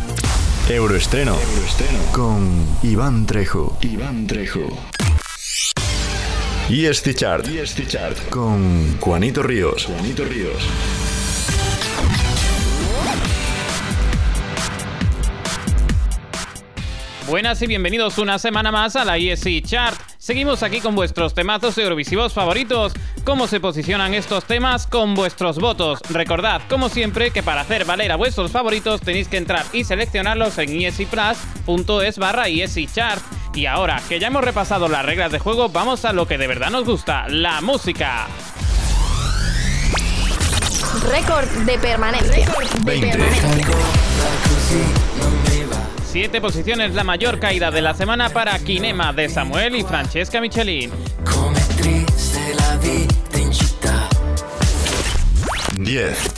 [0.68, 1.38] Euroestreno.
[2.12, 3.78] Con Iván Trejo.
[3.84, 4.68] Iván Trejo.
[6.68, 7.48] Y este chart.
[8.30, 9.86] Con Juanito Ríos.
[9.86, 10.62] Juanito Ríos.
[17.28, 20.00] Buenas y bienvenidos una semana más a la ESC Chart.
[20.18, 22.94] Seguimos aquí con vuestros temazos eurovisivos favoritos.
[23.26, 24.88] ¿Cómo se posicionan estos temas?
[24.88, 26.00] Con vuestros votos.
[26.10, 30.58] Recordad, como siempre, que para hacer valer a vuestros favoritos tenéis que entrar y seleccionarlos
[30.58, 33.22] en escplus.es barra ESC Chart.
[33.54, 36.48] Y ahora que ya hemos repasado las reglas de juego, vamos a lo que de
[36.48, 38.28] verdad nos gusta, la música.
[41.12, 42.54] Récord de permanencia.
[42.84, 43.18] 20.
[46.10, 50.90] Siete posiciones, la mayor caída de la semana para Kinema de Samuel y Francesca Michelin.
[55.76, 56.34] 10.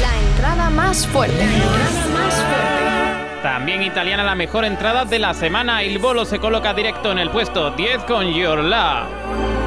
[0.00, 1.36] La entrada más fuerte.
[1.36, 3.42] La entrada más fuerte.
[3.42, 5.82] También italiana la mejor entrada de la semana.
[5.82, 9.63] Il Bolo se coloca directo en el puesto 10 con Your Love.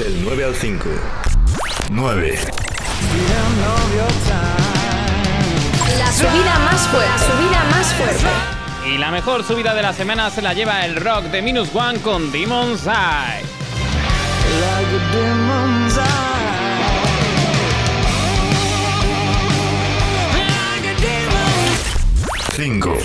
[0.00, 0.84] Del 9 al 5.
[1.90, 2.38] 9.
[5.98, 7.18] La subida más fuerte.
[7.18, 8.26] Subida más fuerte.
[8.88, 11.98] Y la mejor subida de la semana se la lleva el rock de Minus One
[11.98, 13.44] con Demon's Eye.
[22.56, 22.96] 5.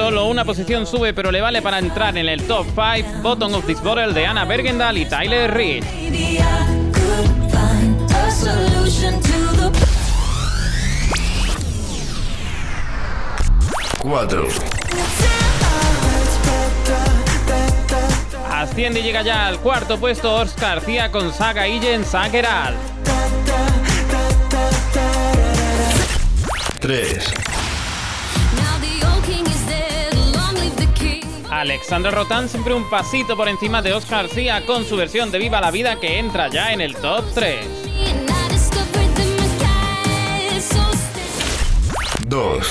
[0.00, 3.66] Solo una posición sube, pero le vale para entrar en el top 5 Bottom of
[3.66, 5.84] This Bottle de Anna Bergendal y Tyler Reed.
[13.98, 14.48] 4.
[18.50, 22.74] Asciende y llega ya al cuarto puesto Oscar García con Saga Illen Sageral.
[26.80, 27.49] 3.
[31.60, 35.60] Alexandra Rotán siempre un pasito por encima de Oscar García con su versión de Viva
[35.60, 37.66] la Vida que entra ya en el top 3.
[42.26, 42.66] 2.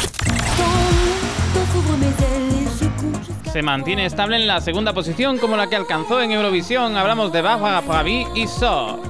[3.53, 6.97] Se mantiene estable en la segunda posición como la que alcanzó en Eurovisión.
[6.97, 9.08] Hablamos de Baja, Fabi y So.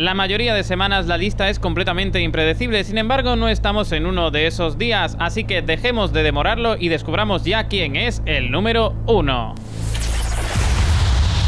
[0.00, 4.30] La mayoría de semanas la lista es completamente impredecible, sin embargo no estamos en uno
[4.30, 8.94] de esos días, así que dejemos de demorarlo y descubramos ya quién es el número
[9.06, 9.54] uno.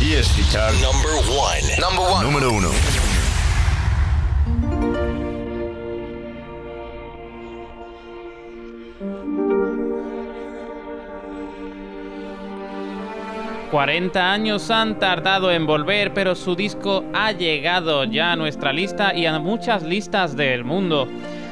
[0.03, 0.75] Y este chart.
[2.23, 2.69] Número 1.
[13.73, 19.15] ...40 años han tardado en volver, pero su disco ha llegado ya a nuestra lista
[19.15, 21.09] y a muchas listas del mundo.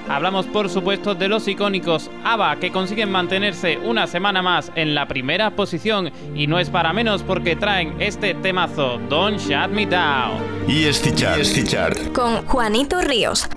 [0.07, 5.09] Hablamos por supuesto de los icónicos ABBA que consiguen mantenerse una semana más en la
[5.09, 10.43] primera posición y no es para menos porque traen este temazo Don't Shut Me Down.
[10.69, 11.39] Y este chart.
[11.39, 11.97] Y este chart.
[12.13, 13.49] Con Juanito Ríos.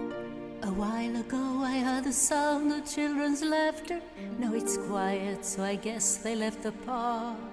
[0.61, 3.99] A while ago I heard the sound of children's laughter.
[4.39, 7.52] Now it's quiet, so I guess they left the park.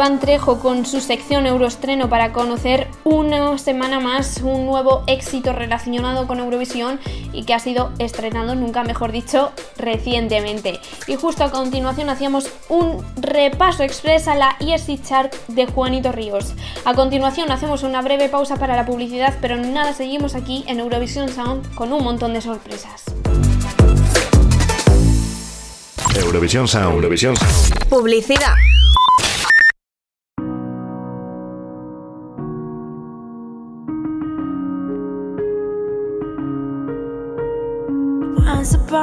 [0.00, 6.26] Iván Trejo con su sección Euroestreno para conocer una semana más un nuevo éxito relacionado
[6.26, 6.98] con Eurovisión
[7.34, 10.80] y que ha sido estrenado, nunca mejor dicho, recientemente.
[11.06, 16.54] Y justo a continuación hacíamos un repaso express a la ESC Chart de Juanito Ríos.
[16.86, 21.28] A continuación hacemos una breve pausa para la publicidad, pero nada, seguimos aquí en Eurovisión
[21.28, 23.04] Sound con un montón de sorpresas.
[26.16, 26.94] Eurovisión Sound.
[26.94, 27.88] Eurovisión Sound.
[27.90, 28.54] Publicidad.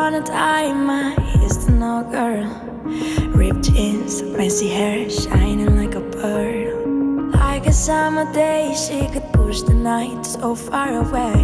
[0.07, 2.45] Once upon a time, I used girl.
[3.35, 7.31] Ripped jeans, messy hair, shining like a pearl.
[7.31, 11.43] Like a summer day, she could push the night so far away.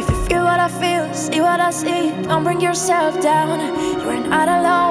[0.00, 3.60] If you feel what I feel, see what I see, don't bring yourself down.
[4.02, 4.87] You're not alone,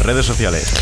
[0.00, 0.72] redes sociales.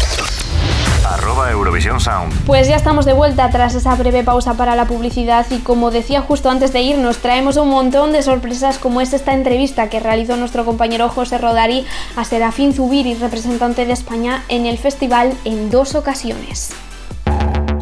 [1.05, 2.33] Arroba Eurovisión Sound.
[2.45, 6.21] Pues ya estamos de vuelta tras esa breve pausa para la publicidad y como decía
[6.21, 10.37] justo antes de irnos, traemos un montón de sorpresas como es esta entrevista que realizó
[10.37, 15.95] nuestro compañero José Rodari a Serafín Zubiri, representante de España en el festival en dos
[15.95, 16.71] ocasiones.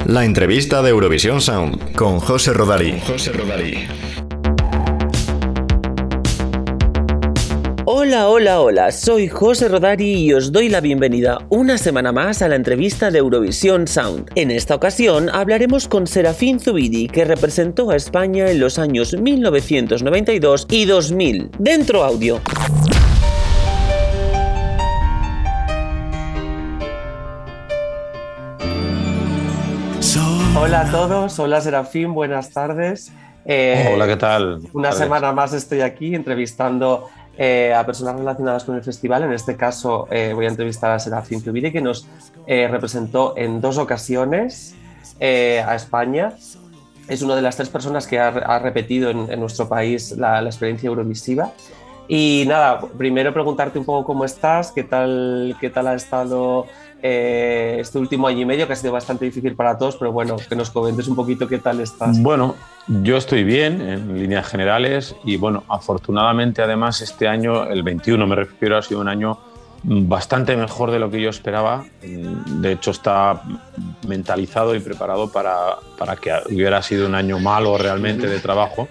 [0.07, 3.01] La entrevista de Eurovisión Sound con José Rodari.
[3.05, 3.89] José Rodari.
[7.99, 12.49] Hola, hola, hola, soy José Rodari y os doy la bienvenida una semana más a
[12.49, 14.30] la entrevista de Eurovisión Sound.
[14.34, 20.66] En esta ocasión hablaremos con Serafín Zubidi, que representó a España en los años 1992
[20.70, 21.51] y 2000.
[21.59, 22.38] Dentro audio.
[30.61, 33.11] Hola a todos, hola Serafín, buenas tardes.
[33.47, 34.61] Eh, Hola, ¿qué tal?
[34.74, 39.22] Una semana más estoy aquí entrevistando eh, a personas relacionadas con el festival.
[39.22, 42.07] En este caso eh, voy a entrevistar a Serafín Zubiri, que nos
[42.47, 44.74] eh, representó en dos ocasiones
[45.20, 46.34] eh, a España.
[47.09, 50.41] Es una de las tres personas que ha, ha repetido en, en nuestro país la,
[50.41, 51.53] la experiencia eurovisiva.
[52.09, 56.66] Y nada, primero preguntarte un poco cómo estás, qué tal, qué tal ha estado
[57.03, 60.36] eh, este último año y medio, que ha sido bastante difícil para todos, pero bueno,
[60.49, 62.20] que nos comentes un poquito qué tal estás.
[62.20, 62.55] Bueno,
[62.88, 68.36] yo estoy bien en líneas generales y bueno, afortunadamente además este año, el 21 me
[68.36, 69.38] refiero, ha sido un año
[69.82, 71.84] bastante mejor de lo que yo esperaba.
[72.01, 73.42] De hecho está
[74.07, 78.88] mentalizado y preparado para, para que hubiera sido un año malo realmente de trabajo,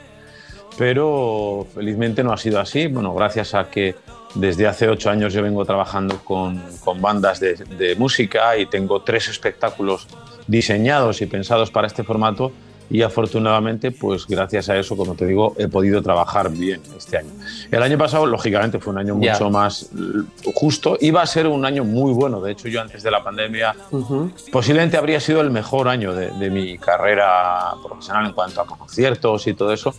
[0.77, 2.87] pero felizmente no ha sido así.
[2.87, 3.95] Bueno, gracias a que
[4.35, 9.01] desde hace ocho años yo vengo trabajando con, con bandas de, de música y tengo
[9.01, 10.07] tres espectáculos
[10.47, 12.51] diseñados y pensados para este formato
[12.89, 17.29] y afortunadamente, pues gracias a eso, como te digo, he podido trabajar bien este año.
[17.71, 20.97] El año pasado, lógicamente, fue un año mucho más eh, justo.
[21.01, 22.39] Iba a ser un año muy bueno.
[22.41, 24.31] De hecho, yo antes de la pandemia Ujú.
[24.51, 29.47] posiblemente habría sido el mejor año de, de mi carrera profesional en cuanto a conciertos
[29.47, 29.93] y todo eso.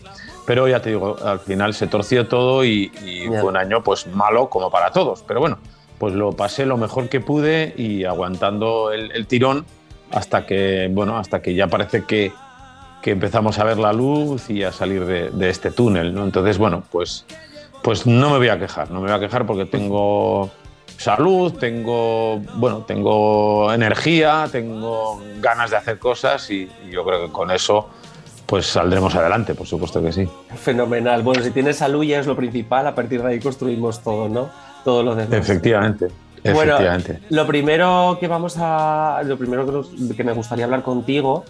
[0.47, 3.41] Pero ya te digo, al final se torció todo y, y Ya.
[3.41, 5.25] fue un año pues malo como para todos.
[5.27, 5.59] Pero bueno,
[5.99, 9.67] pues lo pasé lo mejor que pude y aguantando el, el tirón
[10.13, 12.31] hasta que, bueno, hasta que ya parece que,
[13.07, 16.13] que empezamos a ver la luz y a salir de, de este túnel.
[16.13, 16.25] ¿no?
[16.25, 17.25] Entonces, bueno, pues,
[17.81, 20.51] pues no me voy a quejar, no me voy a quejar porque tengo
[20.97, 27.33] salud, tengo, bueno, tengo energía, tengo ganas de hacer cosas y, y yo creo que
[27.33, 27.89] con eso
[28.45, 30.29] pues saldremos adelante, por supuesto que sí.
[30.57, 31.23] Fenomenal.
[31.23, 34.51] Bueno, si tienes salud ya es lo principal, a partir de ahí construimos todo, ¿no?
[34.85, 35.33] Todo lo demás.
[35.33, 36.09] Efectivamente,
[36.43, 37.21] Bueno, efectivamente.
[37.31, 39.21] lo primero que vamos a.
[39.25, 41.45] Lo primero que, nos- que me gustaría hablar contigo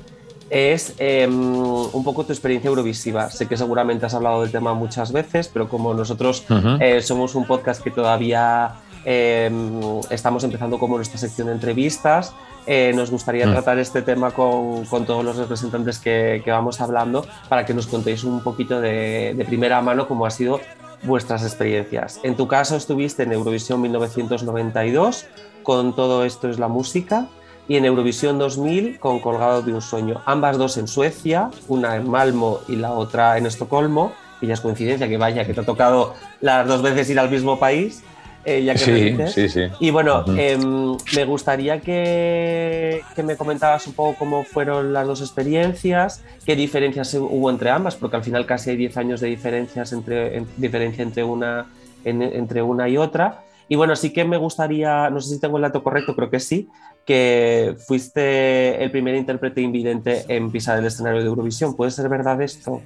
[0.51, 3.31] es em, un poco tu experiencia eurovisiva.
[3.31, 6.45] Sé que seguramente has hablado del tema muchas veces, pero como nosotros
[6.81, 9.81] eh, somos un podcast que todavía em,
[10.11, 12.33] estamos empezando como nuestra sección de entrevistas,
[12.67, 13.53] eh, nos gustaría Mm.
[13.53, 17.87] tratar este tema con, con todos los representantes que, que vamos hablando para que nos
[17.87, 20.61] contéis un poquito de, de primera mano cómo ha sido
[21.05, 22.19] vuestras experiencias.
[22.25, 25.27] En tu caso estuviste en Eurovisión 1992
[25.63, 27.27] con Todo esto es la música
[27.69, 30.23] y en Eurovisión 2000 con Colgado de un sueño.
[30.27, 34.13] Ambas dos en Suecia, una en Malmo y la otra en Estocolmo.
[34.41, 37.31] Y ya es coincidencia que vaya, que te ha tocado las dos veces ir al
[37.31, 38.03] mismo país.
[38.49, 39.33] eh, ya que Sí, repites.
[39.33, 39.63] sí, sí.
[39.81, 45.21] Y bueno, em, me gustaría que, que me comentaras un poco cómo fueron las dos
[45.21, 49.93] experiencias, qué diferencias hubo entre ambas, porque al final casi hay 10 años de diferencias
[49.93, 51.67] entre, en- diferencia entre una,
[52.05, 53.43] en- entre una y otra.
[53.69, 56.39] Y bueno, sí que me gustaría, no sé si tengo el dato correcto, creo que
[56.39, 56.69] sí,
[57.07, 61.77] que fuiste el primer intérprete invidente en pisar el escenario de Eurovisión.
[61.77, 62.83] ¿Puede ser verdad esto?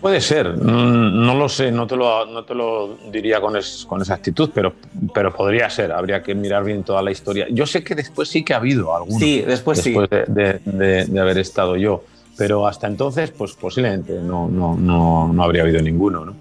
[0.00, 3.84] Puede ser, mm, no lo sé, no te lo, no te lo diría con, es-
[3.88, 4.74] con exactitud, pero,
[5.12, 7.46] pero podría ser, habría que mirar bien toda la historia.
[7.50, 9.18] Yo sé que después sí que ha habido alguno.
[9.18, 9.90] Sí, después sí.
[9.90, 12.04] después de, de- de- de haber estado yo,
[12.36, 16.26] pero hasta entonces, pues posiblemente no, no, no, no habría habido ninguno.
[16.26, 16.36] ¿no?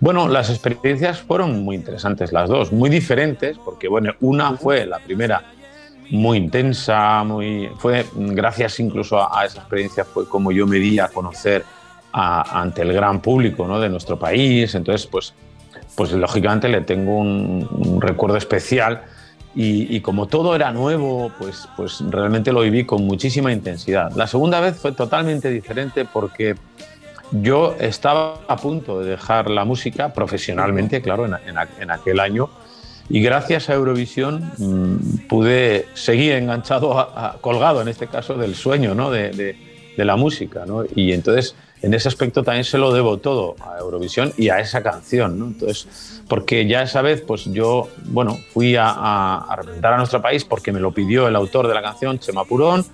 [0.00, 4.98] Bueno, las experiencias fueron muy interesantes las dos, muy diferentes, porque bueno, una fue la
[4.98, 5.44] primera
[6.12, 10.98] muy intensa, muy fue gracias incluso a, a esa experiencia fue como yo me di
[10.98, 11.64] a conocer
[12.12, 13.80] a- ante el gran público ¿no?
[13.80, 14.74] de nuestro país.
[14.74, 15.32] Entonces, pues,
[15.96, 19.02] pues lógicamente le tengo un, un recuerdo especial
[19.54, 24.12] y, y como todo era nuevo, pues, pues realmente lo viví con muchísima intensidad.
[24.14, 26.54] La segunda vez fue totalmente diferente porque
[27.30, 32.50] yo estaba a punto de dejar la música profesionalmente, claro, en, en en aquel año.
[33.08, 38.54] Y gracias a Eurovisión mm, pude seguir enganchado, a- a- colgado en este caso, del
[38.54, 39.10] sueño ¿no?
[39.10, 39.56] de, de-
[39.96, 40.64] de la música.
[40.66, 40.84] ¿no?
[40.94, 44.82] Y entonces, en ese aspecto también se lo debo todo a Eurovisión y a esa
[44.82, 45.38] canción.
[45.38, 45.46] ¿no?
[45.46, 50.22] Entonces, porque ya esa vez, pues yo, bueno, fui a, a- a representar a nuestro
[50.22, 52.86] país porque me lo pidió el autor de la canción, Chema Purón.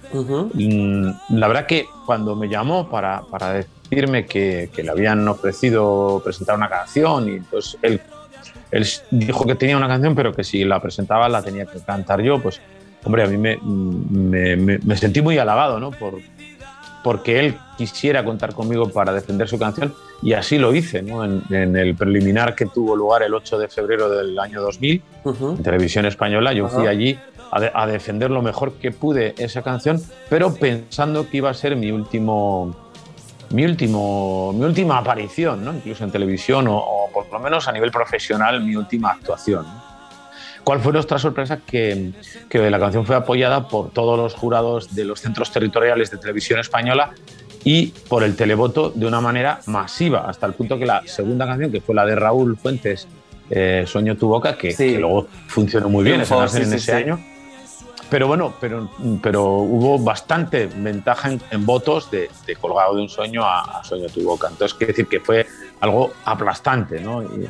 [0.55, 6.21] Mm, La verdad que cuando me llamó para, para decirme que, que le habían ofrecido
[6.25, 8.01] presentar una canción y entonces él,
[8.71, 12.21] él dijo que tenía una canción pero que si la presentaba la tenía que cantar
[12.23, 12.61] yo, pues
[13.05, 15.91] hombre, a mí me, me, me- me sentí muy halagado ¿no?
[15.93, 16.15] Por,
[17.05, 21.25] porque él quisiera contar conmigo para defender su canción y así lo hice, ¿no?
[21.25, 25.03] En, en el preliminar que tuvo lugar el 8 de febrero del año 2000,
[25.57, 27.19] en televisión española, yo fui allí
[27.53, 31.55] a, de- a defender lo mejor que pude esa canción, pero pensando que iba a
[31.55, 32.75] ser mi último,
[33.51, 35.75] mi último, mi última aparición, ¿no?
[35.75, 39.67] incluso en televisión o, o por lo menos a nivel profesional mi última actuación.
[40.65, 41.61] ¿Cuál fue nuestra sorpresa?
[41.67, 42.13] Que,
[42.51, 46.61] que la canción fue apoyada por todos los jurados de los centros territoriales de televisión
[46.61, 47.13] española
[47.65, 51.73] y por el televoto de una manera masiva, hasta el punto que la segunda canción,
[51.73, 53.09] que fue la de Raúl Fuentes,
[53.49, 57.19] eh, Sueño tu boca, que, que luego funcionó muy bien sí, en sí, ese año.
[58.11, 58.89] Pero bueno, pero,
[59.23, 63.85] pero hubo bastante ventaja en, en votos de, de Colgado de un sueño a, a
[63.85, 64.49] Sueño tu boca.
[64.51, 65.47] Entonces, quiere decir que fue
[65.81, 67.23] algo aplastante, ¿no?
[67.23, 67.49] Y-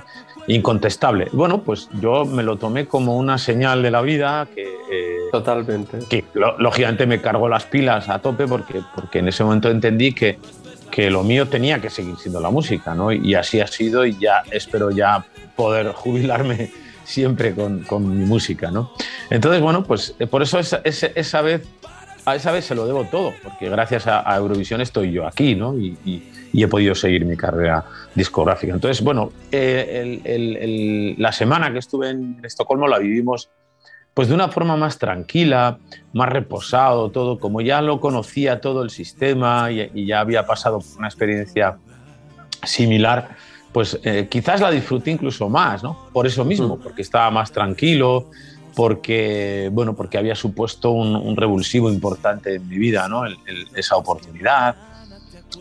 [0.51, 1.29] incontestable.
[1.33, 5.29] Bueno, pues yo me lo tomé como una señal de la vida que...
[5.31, 5.99] Totalmente.
[6.09, 10.13] Que lo- lógicamente me cargó las pilas a tope porque, porque en ese momento entendí
[10.15, 10.39] que,
[10.91, 13.13] que lo mío tenía que seguir siendo la música, ¿no?
[13.13, 15.23] Y así ha sido y ya espero ya
[15.55, 16.73] poder jubilarme
[17.09, 18.93] siempre con, con mi música, ¿no?
[19.31, 21.67] Entonces, bueno, pues eh, por eso esa, esa, esa vez,
[22.27, 25.77] a esa vez se lo debo todo, porque gracias a, Eurovisión estoy yo aquí, ¿no?
[25.79, 27.85] Y, y- y he podido seguir mi carrera
[28.15, 28.73] discográfica.
[28.75, 33.51] Entonces, bueno, eh, el- el- el- la semana que estuve en Estocolmo la vivimos
[34.15, 35.79] pues de una forma más tranquila,
[36.13, 40.81] más reposado, todo, como ya lo conocía todo el sistema y, y ya había pasado
[40.81, 41.77] por una experiencia
[42.65, 43.37] similar,
[43.73, 45.97] pues eh, quizás la disfruté incluso más, ¿no?
[46.13, 48.27] Por eso mismo, porque estaba más tranquilo,
[48.83, 53.27] porque, bueno, porque había supuesto un, un revulsivo importante en mi vida, ¿no?
[53.27, 54.77] El- el- esa oportunidad.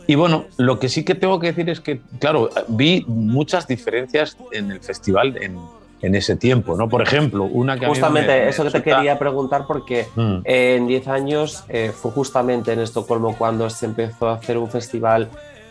[0.05, 4.37] Y bueno, lo que sí que tengo que decir es que, claro, vi muchas diferencias
[4.51, 5.57] en el festival en,
[6.01, 6.87] en ese tiempo, ¿no?
[6.87, 10.07] Por ejemplo, una que a mí Justamente me- me eso que te quería preguntar porque
[10.15, 10.37] Mm.
[10.45, 14.69] eh, en 10 años eh, fue justamente en Estocolmo cuando se empezó a hacer un
[14.69, 15.29] festival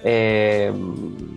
[0.08, 0.72] eh,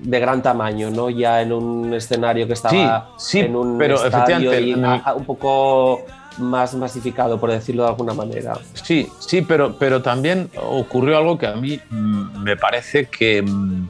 [0.04, 1.10] de gran tamaño, ¿no?
[1.10, 4.10] Ya en un escenario que estaba Sí, sí, en un pero estadio
[4.52, 6.02] efectivamente, y en el- a- a- un poco
[6.38, 8.54] más masificado, por decirlo de alguna manera.
[8.74, 13.90] Sí, sí, pero, pero también ocurrió algo que a mí mm, me parece que, mm,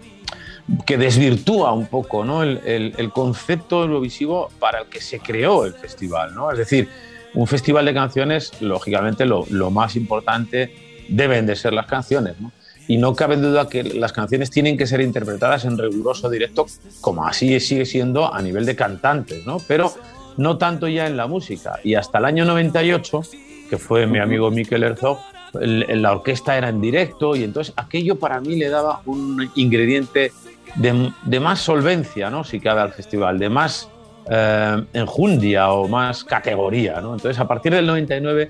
[0.86, 2.42] que desvirtúa un poco ¿no?
[2.44, 6.34] el, el- el concepto eurovisivo para el que se creó el festival.
[6.34, 6.52] ¿no?
[6.52, 6.88] Es decir,
[7.34, 10.74] un festival de canciones, lógicamente, lo, lo más importante
[11.10, 12.40] deben de ser las canciones.
[12.40, 12.52] ¿no?
[12.90, 16.66] Y no cabe duda que las canciones tienen que ser interpretadas en riguroso directo,
[17.02, 19.60] como así sigue siendo a nivel de cantantes, ¿no?
[19.68, 19.94] pero
[20.38, 21.80] no tanto ya en la música.
[21.84, 23.22] Y hasta el año 98,
[23.70, 25.20] que fue mi amigo Mikel Herzog,
[25.54, 30.32] la orquesta era en directo y entonces aquello para mí le daba un ingrediente
[30.76, 32.44] de, de más solvencia, ¿no?
[32.44, 33.88] si cabe al festival, de más
[34.32, 37.02] eh, enjundia o más categoría.
[37.02, 37.14] ¿no?
[37.14, 38.50] Entonces a partir del 99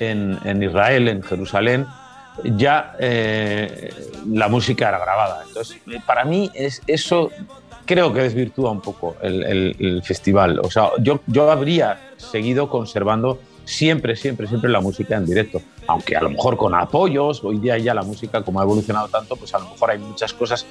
[0.00, 1.86] en, en Israel, en Jerusalén,
[2.44, 3.92] ya eh,
[4.28, 5.42] la música era grabada.
[5.46, 7.30] Entonces, para mí es eso
[7.86, 10.60] creo que desvirtúa un poco el, el- el festival.
[10.60, 15.60] O sea, yo, yo habría seguido conservando siempre, siempre, siempre la música en directo.
[15.88, 19.34] Aunque a lo mejor con apoyos, hoy día ya la música, como ha evolucionado tanto,
[19.36, 20.66] pues a lo mejor hay muchas cosas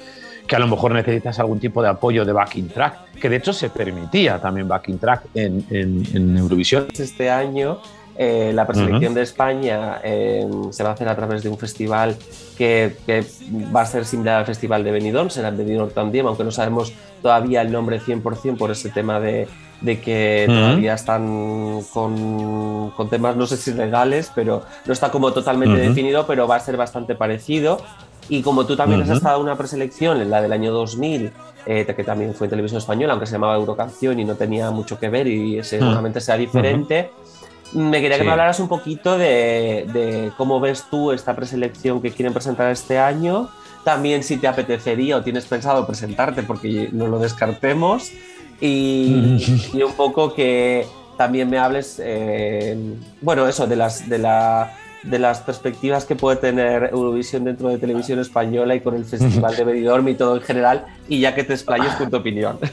[0.46, 3.52] que a lo mejor necesitas algún tipo de apoyo de backing track, que de hecho
[3.52, 6.86] se permitía también backing track en, en, en Eurovisión.
[6.98, 7.80] Este año
[8.22, 12.18] eh, la preselección de España eh, se va a hacer a través de un festival
[12.54, 13.24] que, que
[13.74, 16.92] va a ser similar al festival de Benidorm, será en Benidorm también, aunque no sabemos
[17.22, 19.48] todavía el nombre 100% por ese tema de,
[19.80, 20.58] de que Ujú.
[20.58, 25.88] todavía están con, con temas, no sé si legales, pero no está como totalmente Ujú.
[25.88, 27.80] definido, pero va a ser bastante parecido.
[28.28, 31.32] Y como tú también has estado en una preselección, en la del año 2000,
[31.66, 34.98] eh, que también fue en televisión española, aunque se llamaba Eurocanción y no tenía mucho
[34.98, 37.10] que ver y seguramente sea diferente,
[37.72, 38.26] me quería que Sí.
[38.26, 42.98] me hablaras un poquito de, de cómo ves tú esta preselección que quieren presentar este
[42.98, 43.48] año.
[43.84, 48.10] También si te apetecería o tienes pensado presentarte, porque no lo descartemos.
[48.60, 52.76] Y, y un poco que también me hables, eh,
[53.20, 57.78] bueno, eso, de las, de, la, de las perspectivas que puede tener Eurovisión dentro de
[57.78, 61.44] televisión española y con el Festival de Benidorm y todo en general, y ya que
[61.44, 62.58] te explayes con tu opinión.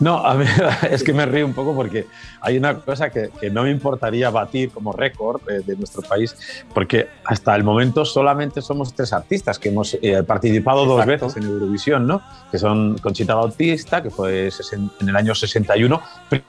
[0.00, 0.46] No, a mí
[0.90, 2.06] es que me río un poco porque
[2.40, 6.34] hay una cosa que, que no me importaría batir como récord eh, de nuestro país,
[6.72, 11.44] porque hasta el momento solamente somos tres artistas que hemos eh, participado dos veces en
[11.44, 12.22] Eurovisión, ¿no?
[12.50, 16.02] Que son Conchita Bautista, que fue en el año 61,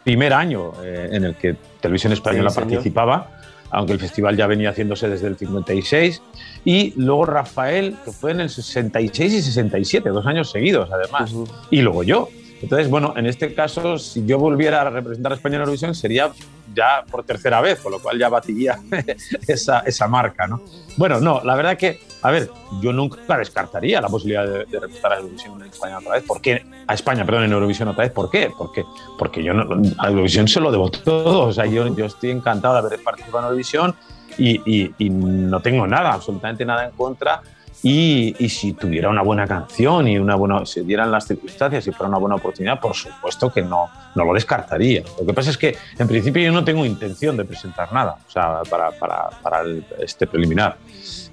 [0.04, 3.28] primer año eh, en el que Televisión Española Sí, señor.
[3.70, 6.22] Aunque el festival ya venía haciéndose desde el 56,
[6.66, 11.34] y luego Rafael, que fue en el 66 y 67, dos años seguidos además,
[11.72, 12.30] y luego yo.
[12.62, 16.32] Entonces, bueno, en este caso, si yo volviera a representar a España en Eurovisión, sería
[16.74, 18.80] ya por tercera vez, con lo cual ya batiría
[19.48, 20.62] esa, esa marca, ¿no?
[20.98, 22.50] Bueno, no, la verdad que a ver,
[22.82, 26.24] yo nunca descartaría la posibilidad de, de representar a Eurovisión en España otra vez.
[26.24, 26.66] ¿Por qué?
[26.88, 28.12] A España, perdón, en Eurovisión otra vez.
[28.12, 28.52] ¿Por qué?
[28.58, 28.84] Porque,
[29.20, 31.44] porque yo no, a Eurovisión se lo debo todo.
[31.46, 33.96] O sea, yo, yo estoy encantado de haber participado en Eurovisión
[34.38, 37.42] y, y- y no tengo nada, absolutamente nada en contra.
[37.84, 41.92] Y, y si tuviera una buena canción y una buena, se dieran las circunstancias y
[41.92, 45.04] fuera una buena oportunidad, por supuesto que no, no lo descartaría.
[45.20, 48.32] Lo que pasa es que en principio yo no tengo intención de presentar nada, o
[48.32, 50.78] sea, para, para, para el- este preliminar.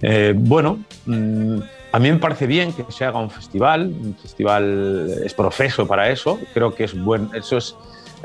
[0.03, 1.59] Eh, bueno, mm,
[1.93, 6.11] a mí me parece bien que se haga un festival, un festival es profeso para
[6.11, 7.75] eso, creo que es buen, eso es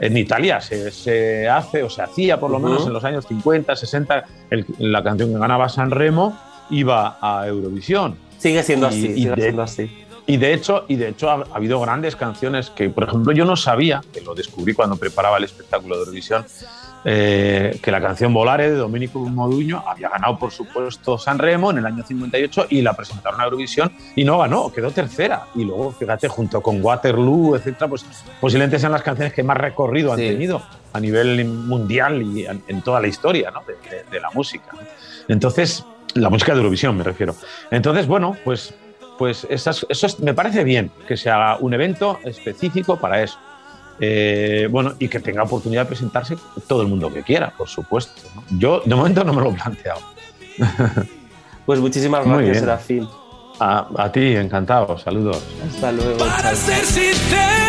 [0.01, 2.67] en Italia se, se hace o se hacía por lo Ujú.
[2.67, 6.38] menos en los años 50, 60, el- la canción que ganaba San Remo
[6.70, 8.15] iba a Eurovisión.
[8.38, 10.05] Sigue siendo Y- así, y sigue de- siendo así.
[10.28, 13.45] y de hecho, y de hecho ha, ha habido grandes canciones que, por ejemplo, yo
[13.45, 16.45] no sabía, que lo descubrí cuando preparaba el espectáculo de Eurovisión,
[17.05, 21.78] eh, que la canción Volare de Domenico Moduño había ganado, por supuesto, San Remo en
[21.78, 25.45] el año 58 y la presentaron a Eurovisión y no ganó, quedó tercera.
[25.55, 28.05] Y luego, fíjate, junto con Waterloo, etcétera, pues
[28.41, 30.28] posiblemente sean las canciones que más recorrido han Sí.
[30.28, 30.61] tenido
[30.91, 33.61] a nivel mundial y en, toda la historia ¿no?
[33.65, 34.65] de, de- de la música.
[35.30, 35.86] Entonces,
[36.16, 37.36] la música de Eurovisión me refiero.
[37.72, 38.74] Entonces, bueno, pues,
[39.18, 43.38] pues esas, eso es- me parece bien que se haga un evento específico para eso.
[44.01, 46.38] Eh, bueno, y que tenga oportunidad de presentarse
[46.68, 48.22] todo el mundo que quiera, por supuesto.
[48.34, 48.43] ¿no?
[48.57, 49.99] Yo de momento no me lo he planteado.
[51.66, 52.60] Pues muchísimas gracias.
[52.62, 53.07] Serafín.
[53.60, 55.43] A, a ti, encantado, saludos.
[55.70, 56.18] Hasta luego.
[56.18, 57.68] Para ser sincero,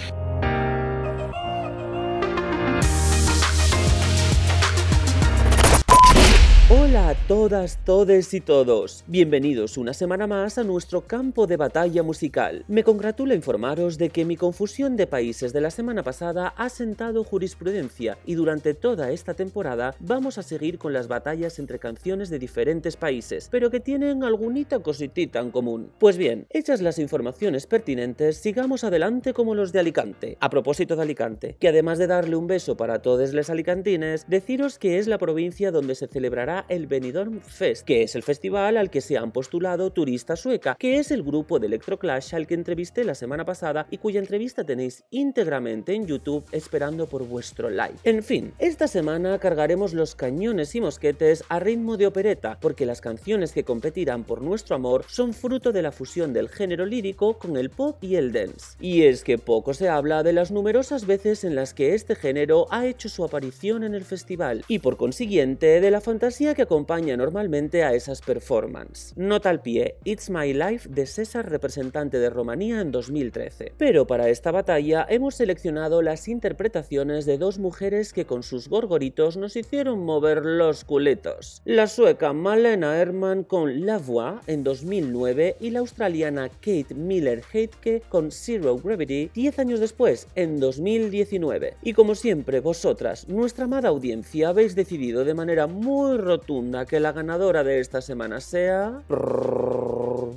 [7.41, 9.03] Todas, todes y todos.
[9.07, 12.63] Bienvenidos una semana más a nuestro campo de batalla musical.
[12.67, 17.23] Me congratula informaros de que mi confusión de países de la semana pasada ha sentado
[17.23, 22.37] jurisprudencia y durante toda esta temporada vamos a seguir con las batallas entre canciones de
[22.37, 25.89] diferentes países, pero que tienen algunita cositita en común.
[25.97, 30.37] Pues bien, hechas las informaciones pertinentes, sigamos adelante como los de Alicante.
[30.41, 34.77] A propósito de Alicante, que además de darle un beso para todos les alicantines, deciros
[34.77, 38.89] que es la provincia donde se celebrará el Benidorm Fest, que es el festival al
[38.89, 43.03] que se han postulado Turista Sueca, que es el grupo de Electroclash al que entrevisté
[43.03, 47.97] la semana pasada y cuya entrevista tenéis íntegramente en YouTube esperando por vuestro like.
[48.03, 53.01] En fin, esta semana cargaremos los cañones y mosquetes a ritmo de opereta, porque las
[53.01, 57.55] canciones que competirán por nuestro amor son fruto de la fusión del género lírico con
[57.57, 58.75] el pop y el dance.
[58.79, 62.67] Y es que poco se habla de las numerosas veces en las que este género
[62.71, 67.15] ha hecho su aparición en el festival, y por consiguiente de la fantasía que acompaña
[67.21, 69.13] normalmente a esas performances.
[69.15, 73.73] Nota al pie, It's My Life de César, representante de Rumanía en 2013.
[73.77, 79.37] Pero para esta batalla hemos seleccionado las interpretaciones de dos mujeres que con sus gorgoritos
[79.37, 81.61] nos hicieron mover los culetos.
[81.63, 88.01] La sueca Malena Herman con La Voix en 2009 y la australiana Kate Miller Heidke
[88.09, 91.75] con Zero Gravity 10 años después, en 2019.
[91.83, 97.10] Y como siempre, vosotras, nuestra amada audiencia, habéis decidido de manera muy rotunda que la
[97.11, 99.01] ganadora de esta semana sea...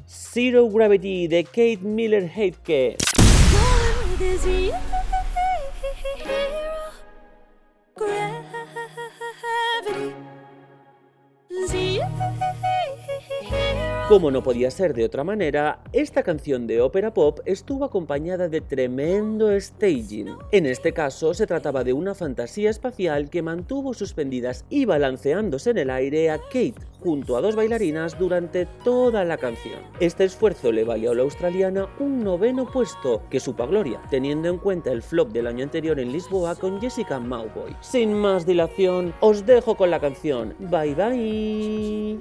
[0.07, 2.97] Zero Gravity de Kate Miller Heidke.
[14.15, 18.61] Como no podía ser de otra manera, esta canción de ópera pop estuvo acompañada de
[18.61, 20.37] tremendo staging.
[20.53, 25.79] En este caso se trataba de una fantasía espacial que mantuvo suspendidas y balanceándose en
[25.79, 29.81] el aire a Kate junto a dos bailarinas durante toda la canción.
[29.99, 34.59] Este esfuerzo le valió a la australiana un noveno puesto, que supa gloria, teniendo en
[34.59, 37.75] cuenta el flop del año anterior en Lisboa con Jessica Mauboy.
[37.81, 40.55] Sin más dilación, os dejo con la canción.
[40.61, 42.21] Bye bye.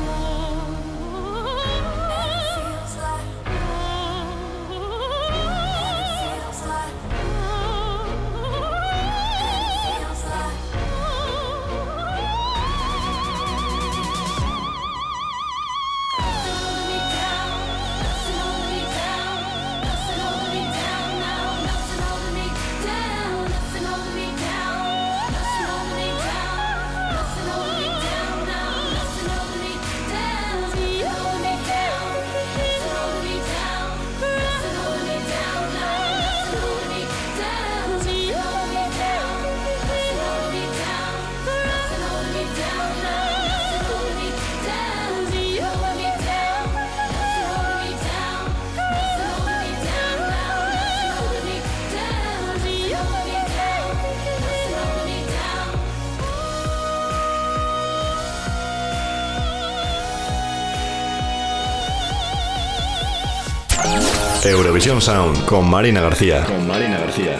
[64.43, 66.43] Eurovisión Sound con Marina García.
[66.45, 67.37] Con Marina García.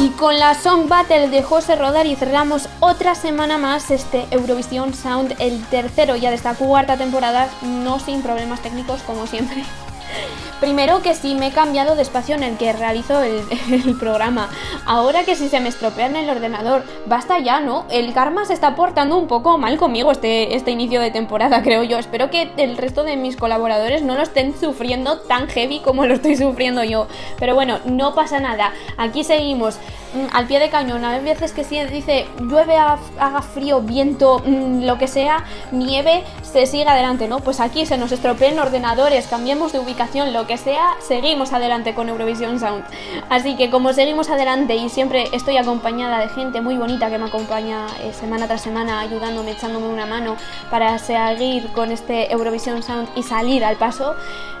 [0.00, 5.34] Y con la Song Battle de José Rodari cerramos otra semana más este Eurovisión Sound,
[5.40, 9.64] el tercero ya de esta cuarta temporada, no sin problemas técnicos como siempre.
[10.60, 14.48] Primero que sí me he cambiado de espacio en el que realizo el, el programa.
[14.86, 17.84] Ahora que si se me estropea en el ordenador, basta ya, ¿no?
[17.90, 21.82] El karma se está portando un poco mal conmigo este, este inicio de temporada, creo
[21.84, 21.98] yo.
[21.98, 26.14] Espero que el resto de mis colaboradores no lo estén sufriendo tan heavy como lo
[26.14, 27.06] estoy sufriendo yo.
[27.38, 28.72] Pero bueno, no pasa nada.
[28.98, 29.76] Aquí seguimos
[30.14, 31.04] mm, al pie de cañón.
[31.04, 36.24] Hay veces que si dice llueve, ha- haga frío, viento, mm, lo que sea, nieve,
[36.42, 37.38] se sigue adelante, ¿no?
[37.40, 42.08] Pues aquí se nos estropean ordenadores, cambiemos de ubicación, lo que sea, seguimos adelante con
[42.08, 42.84] Eurovisión Sound.
[43.30, 47.26] Así que como seguimos adelante y siempre estoy acompañada de gente muy bonita que me
[47.26, 50.36] acompaña eh, semana tras semana ayudándome, echándome una mano
[50.70, 54.14] para seguir con este Eurovisión Sound y salir al paso,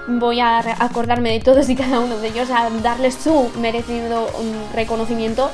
[0.06, 4.74] voy a acordarme de todos y cada uno de ellos, a darles su merecido mm,
[4.74, 5.50] reconocimiento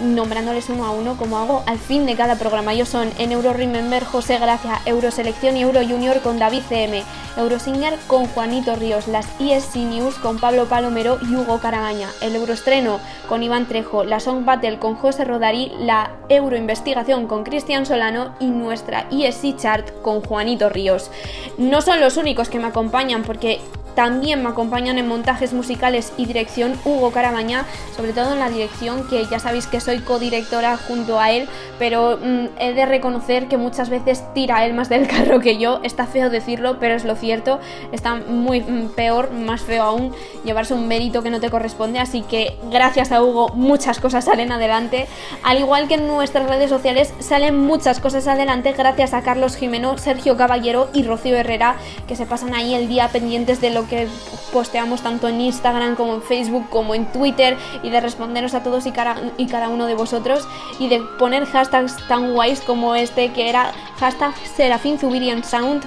[0.00, 2.72] nombrándoles uno a uno como hago al fin de cada programa.
[2.72, 7.02] Ellos son en Euro Remember José Gracia, Euroselección y Euro Junior con David CM,
[7.36, 13.00] Eurosinger con Juanito Ríos, las ESC News con Pablo Palomero y Hugo Caragaña, el Euroestreno
[13.28, 18.46] con Iván Trejo, la Song Battle con José Rodari, la Euroinvestigación con Cristian Solano y
[18.46, 21.10] nuestra ESC Chart con Juanito Ríos.
[21.56, 23.60] No son los únicos que me acompañan porque
[23.98, 27.64] también me acompañan en montajes musicales y dirección Hugo Carabaña,
[27.96, 31.48] sobre todo en la dirección, que ya sabéis que soy codirectora junto a él,
[31.80, 35.80] pero mm, he de reconocer que muchas veces tira él más del carro que yo.
[35.82, 37.58] Está feo decirlo, pero es lo cierto.
[37.90, 41.98] Está muy mm, peor, más feo aún, llevarse un mérito que no te corresponde.
[41.98, 45.08] Así que gracias a Hugo muchas cosas salen adelante.
[45.42, 49.98] Al igual que en nuestras redes sociales salen muchas cosas adelante gracias a Carlos Jimeno,
[49.98, 51.74] Sergio Caballero y Rocío Herrera,
[52.06, 54.08] que se pasan ahí el día pendientes de lo que
[54.52, 58.86] posteamos tanto en Instagram como en Facebook como en Twitter y de responderos a todos
[58.86, 60.46] y cada, y cada uno de vosotros
[60.78, 65.84] y de poner hashtags tan guays como este que era hashtag Serafín Zubirian Sound.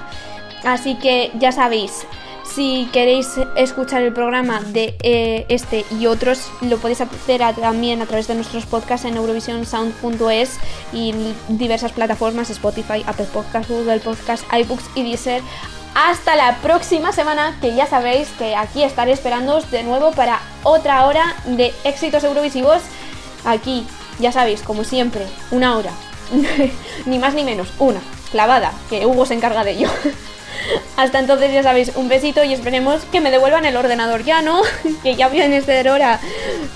[0.64, 2.06] Así que ya sabéis,
[2.44, 8.06] si queréis escuchar el programa de eh, este y otros, lo podéis hacer también a
[8.06, 10.58] través de nuestros podcasts en eurovisionsound.es
[10.92, 11.14] y
[11.48, 15.42] diversas plataformas, Spotify, Apple Podcasts, Google Podcasts, iBooks y Deezer.
[15.94, 21.06] Hasta la próxima semana, que ya sabéis que aquí estaré esperándoos de nuevo para otra
[21.06, 22.82] hora de éxitos eurovisivos.
[23.44, 23.86] Aquí,
[24.18, 25.90] ya sabéis, como siempre, una hora.
[27.06, 29.88] ni más ni menos, una, clavada, que Hugo se encarga de ello.
[30.96, 34.62] Hasta entonces ya sabéis, un besito y esperemos que me devuelvan el ordenador ya, ¿no?
[35.02, 36.20] que ya viene ser hora.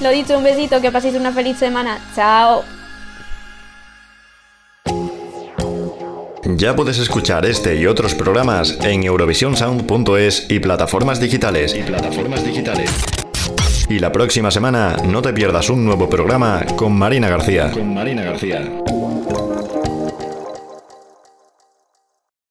[0.01, 1.99] Lo dicho, un besito, que paséis una feliz semana.
[2.15, 2.76] Chao.
[6.55, 11.75] Ya puedes escuchar este y otros programas en eurovisionsound.es y plataformas digitales.
[11.75, 12.91] Y plataformas digitales.
[13.89, 17.73] Y la próxima semana no te pierdas un nuevo programa con Marina García.
[17.73, 18.63] Con Marina García.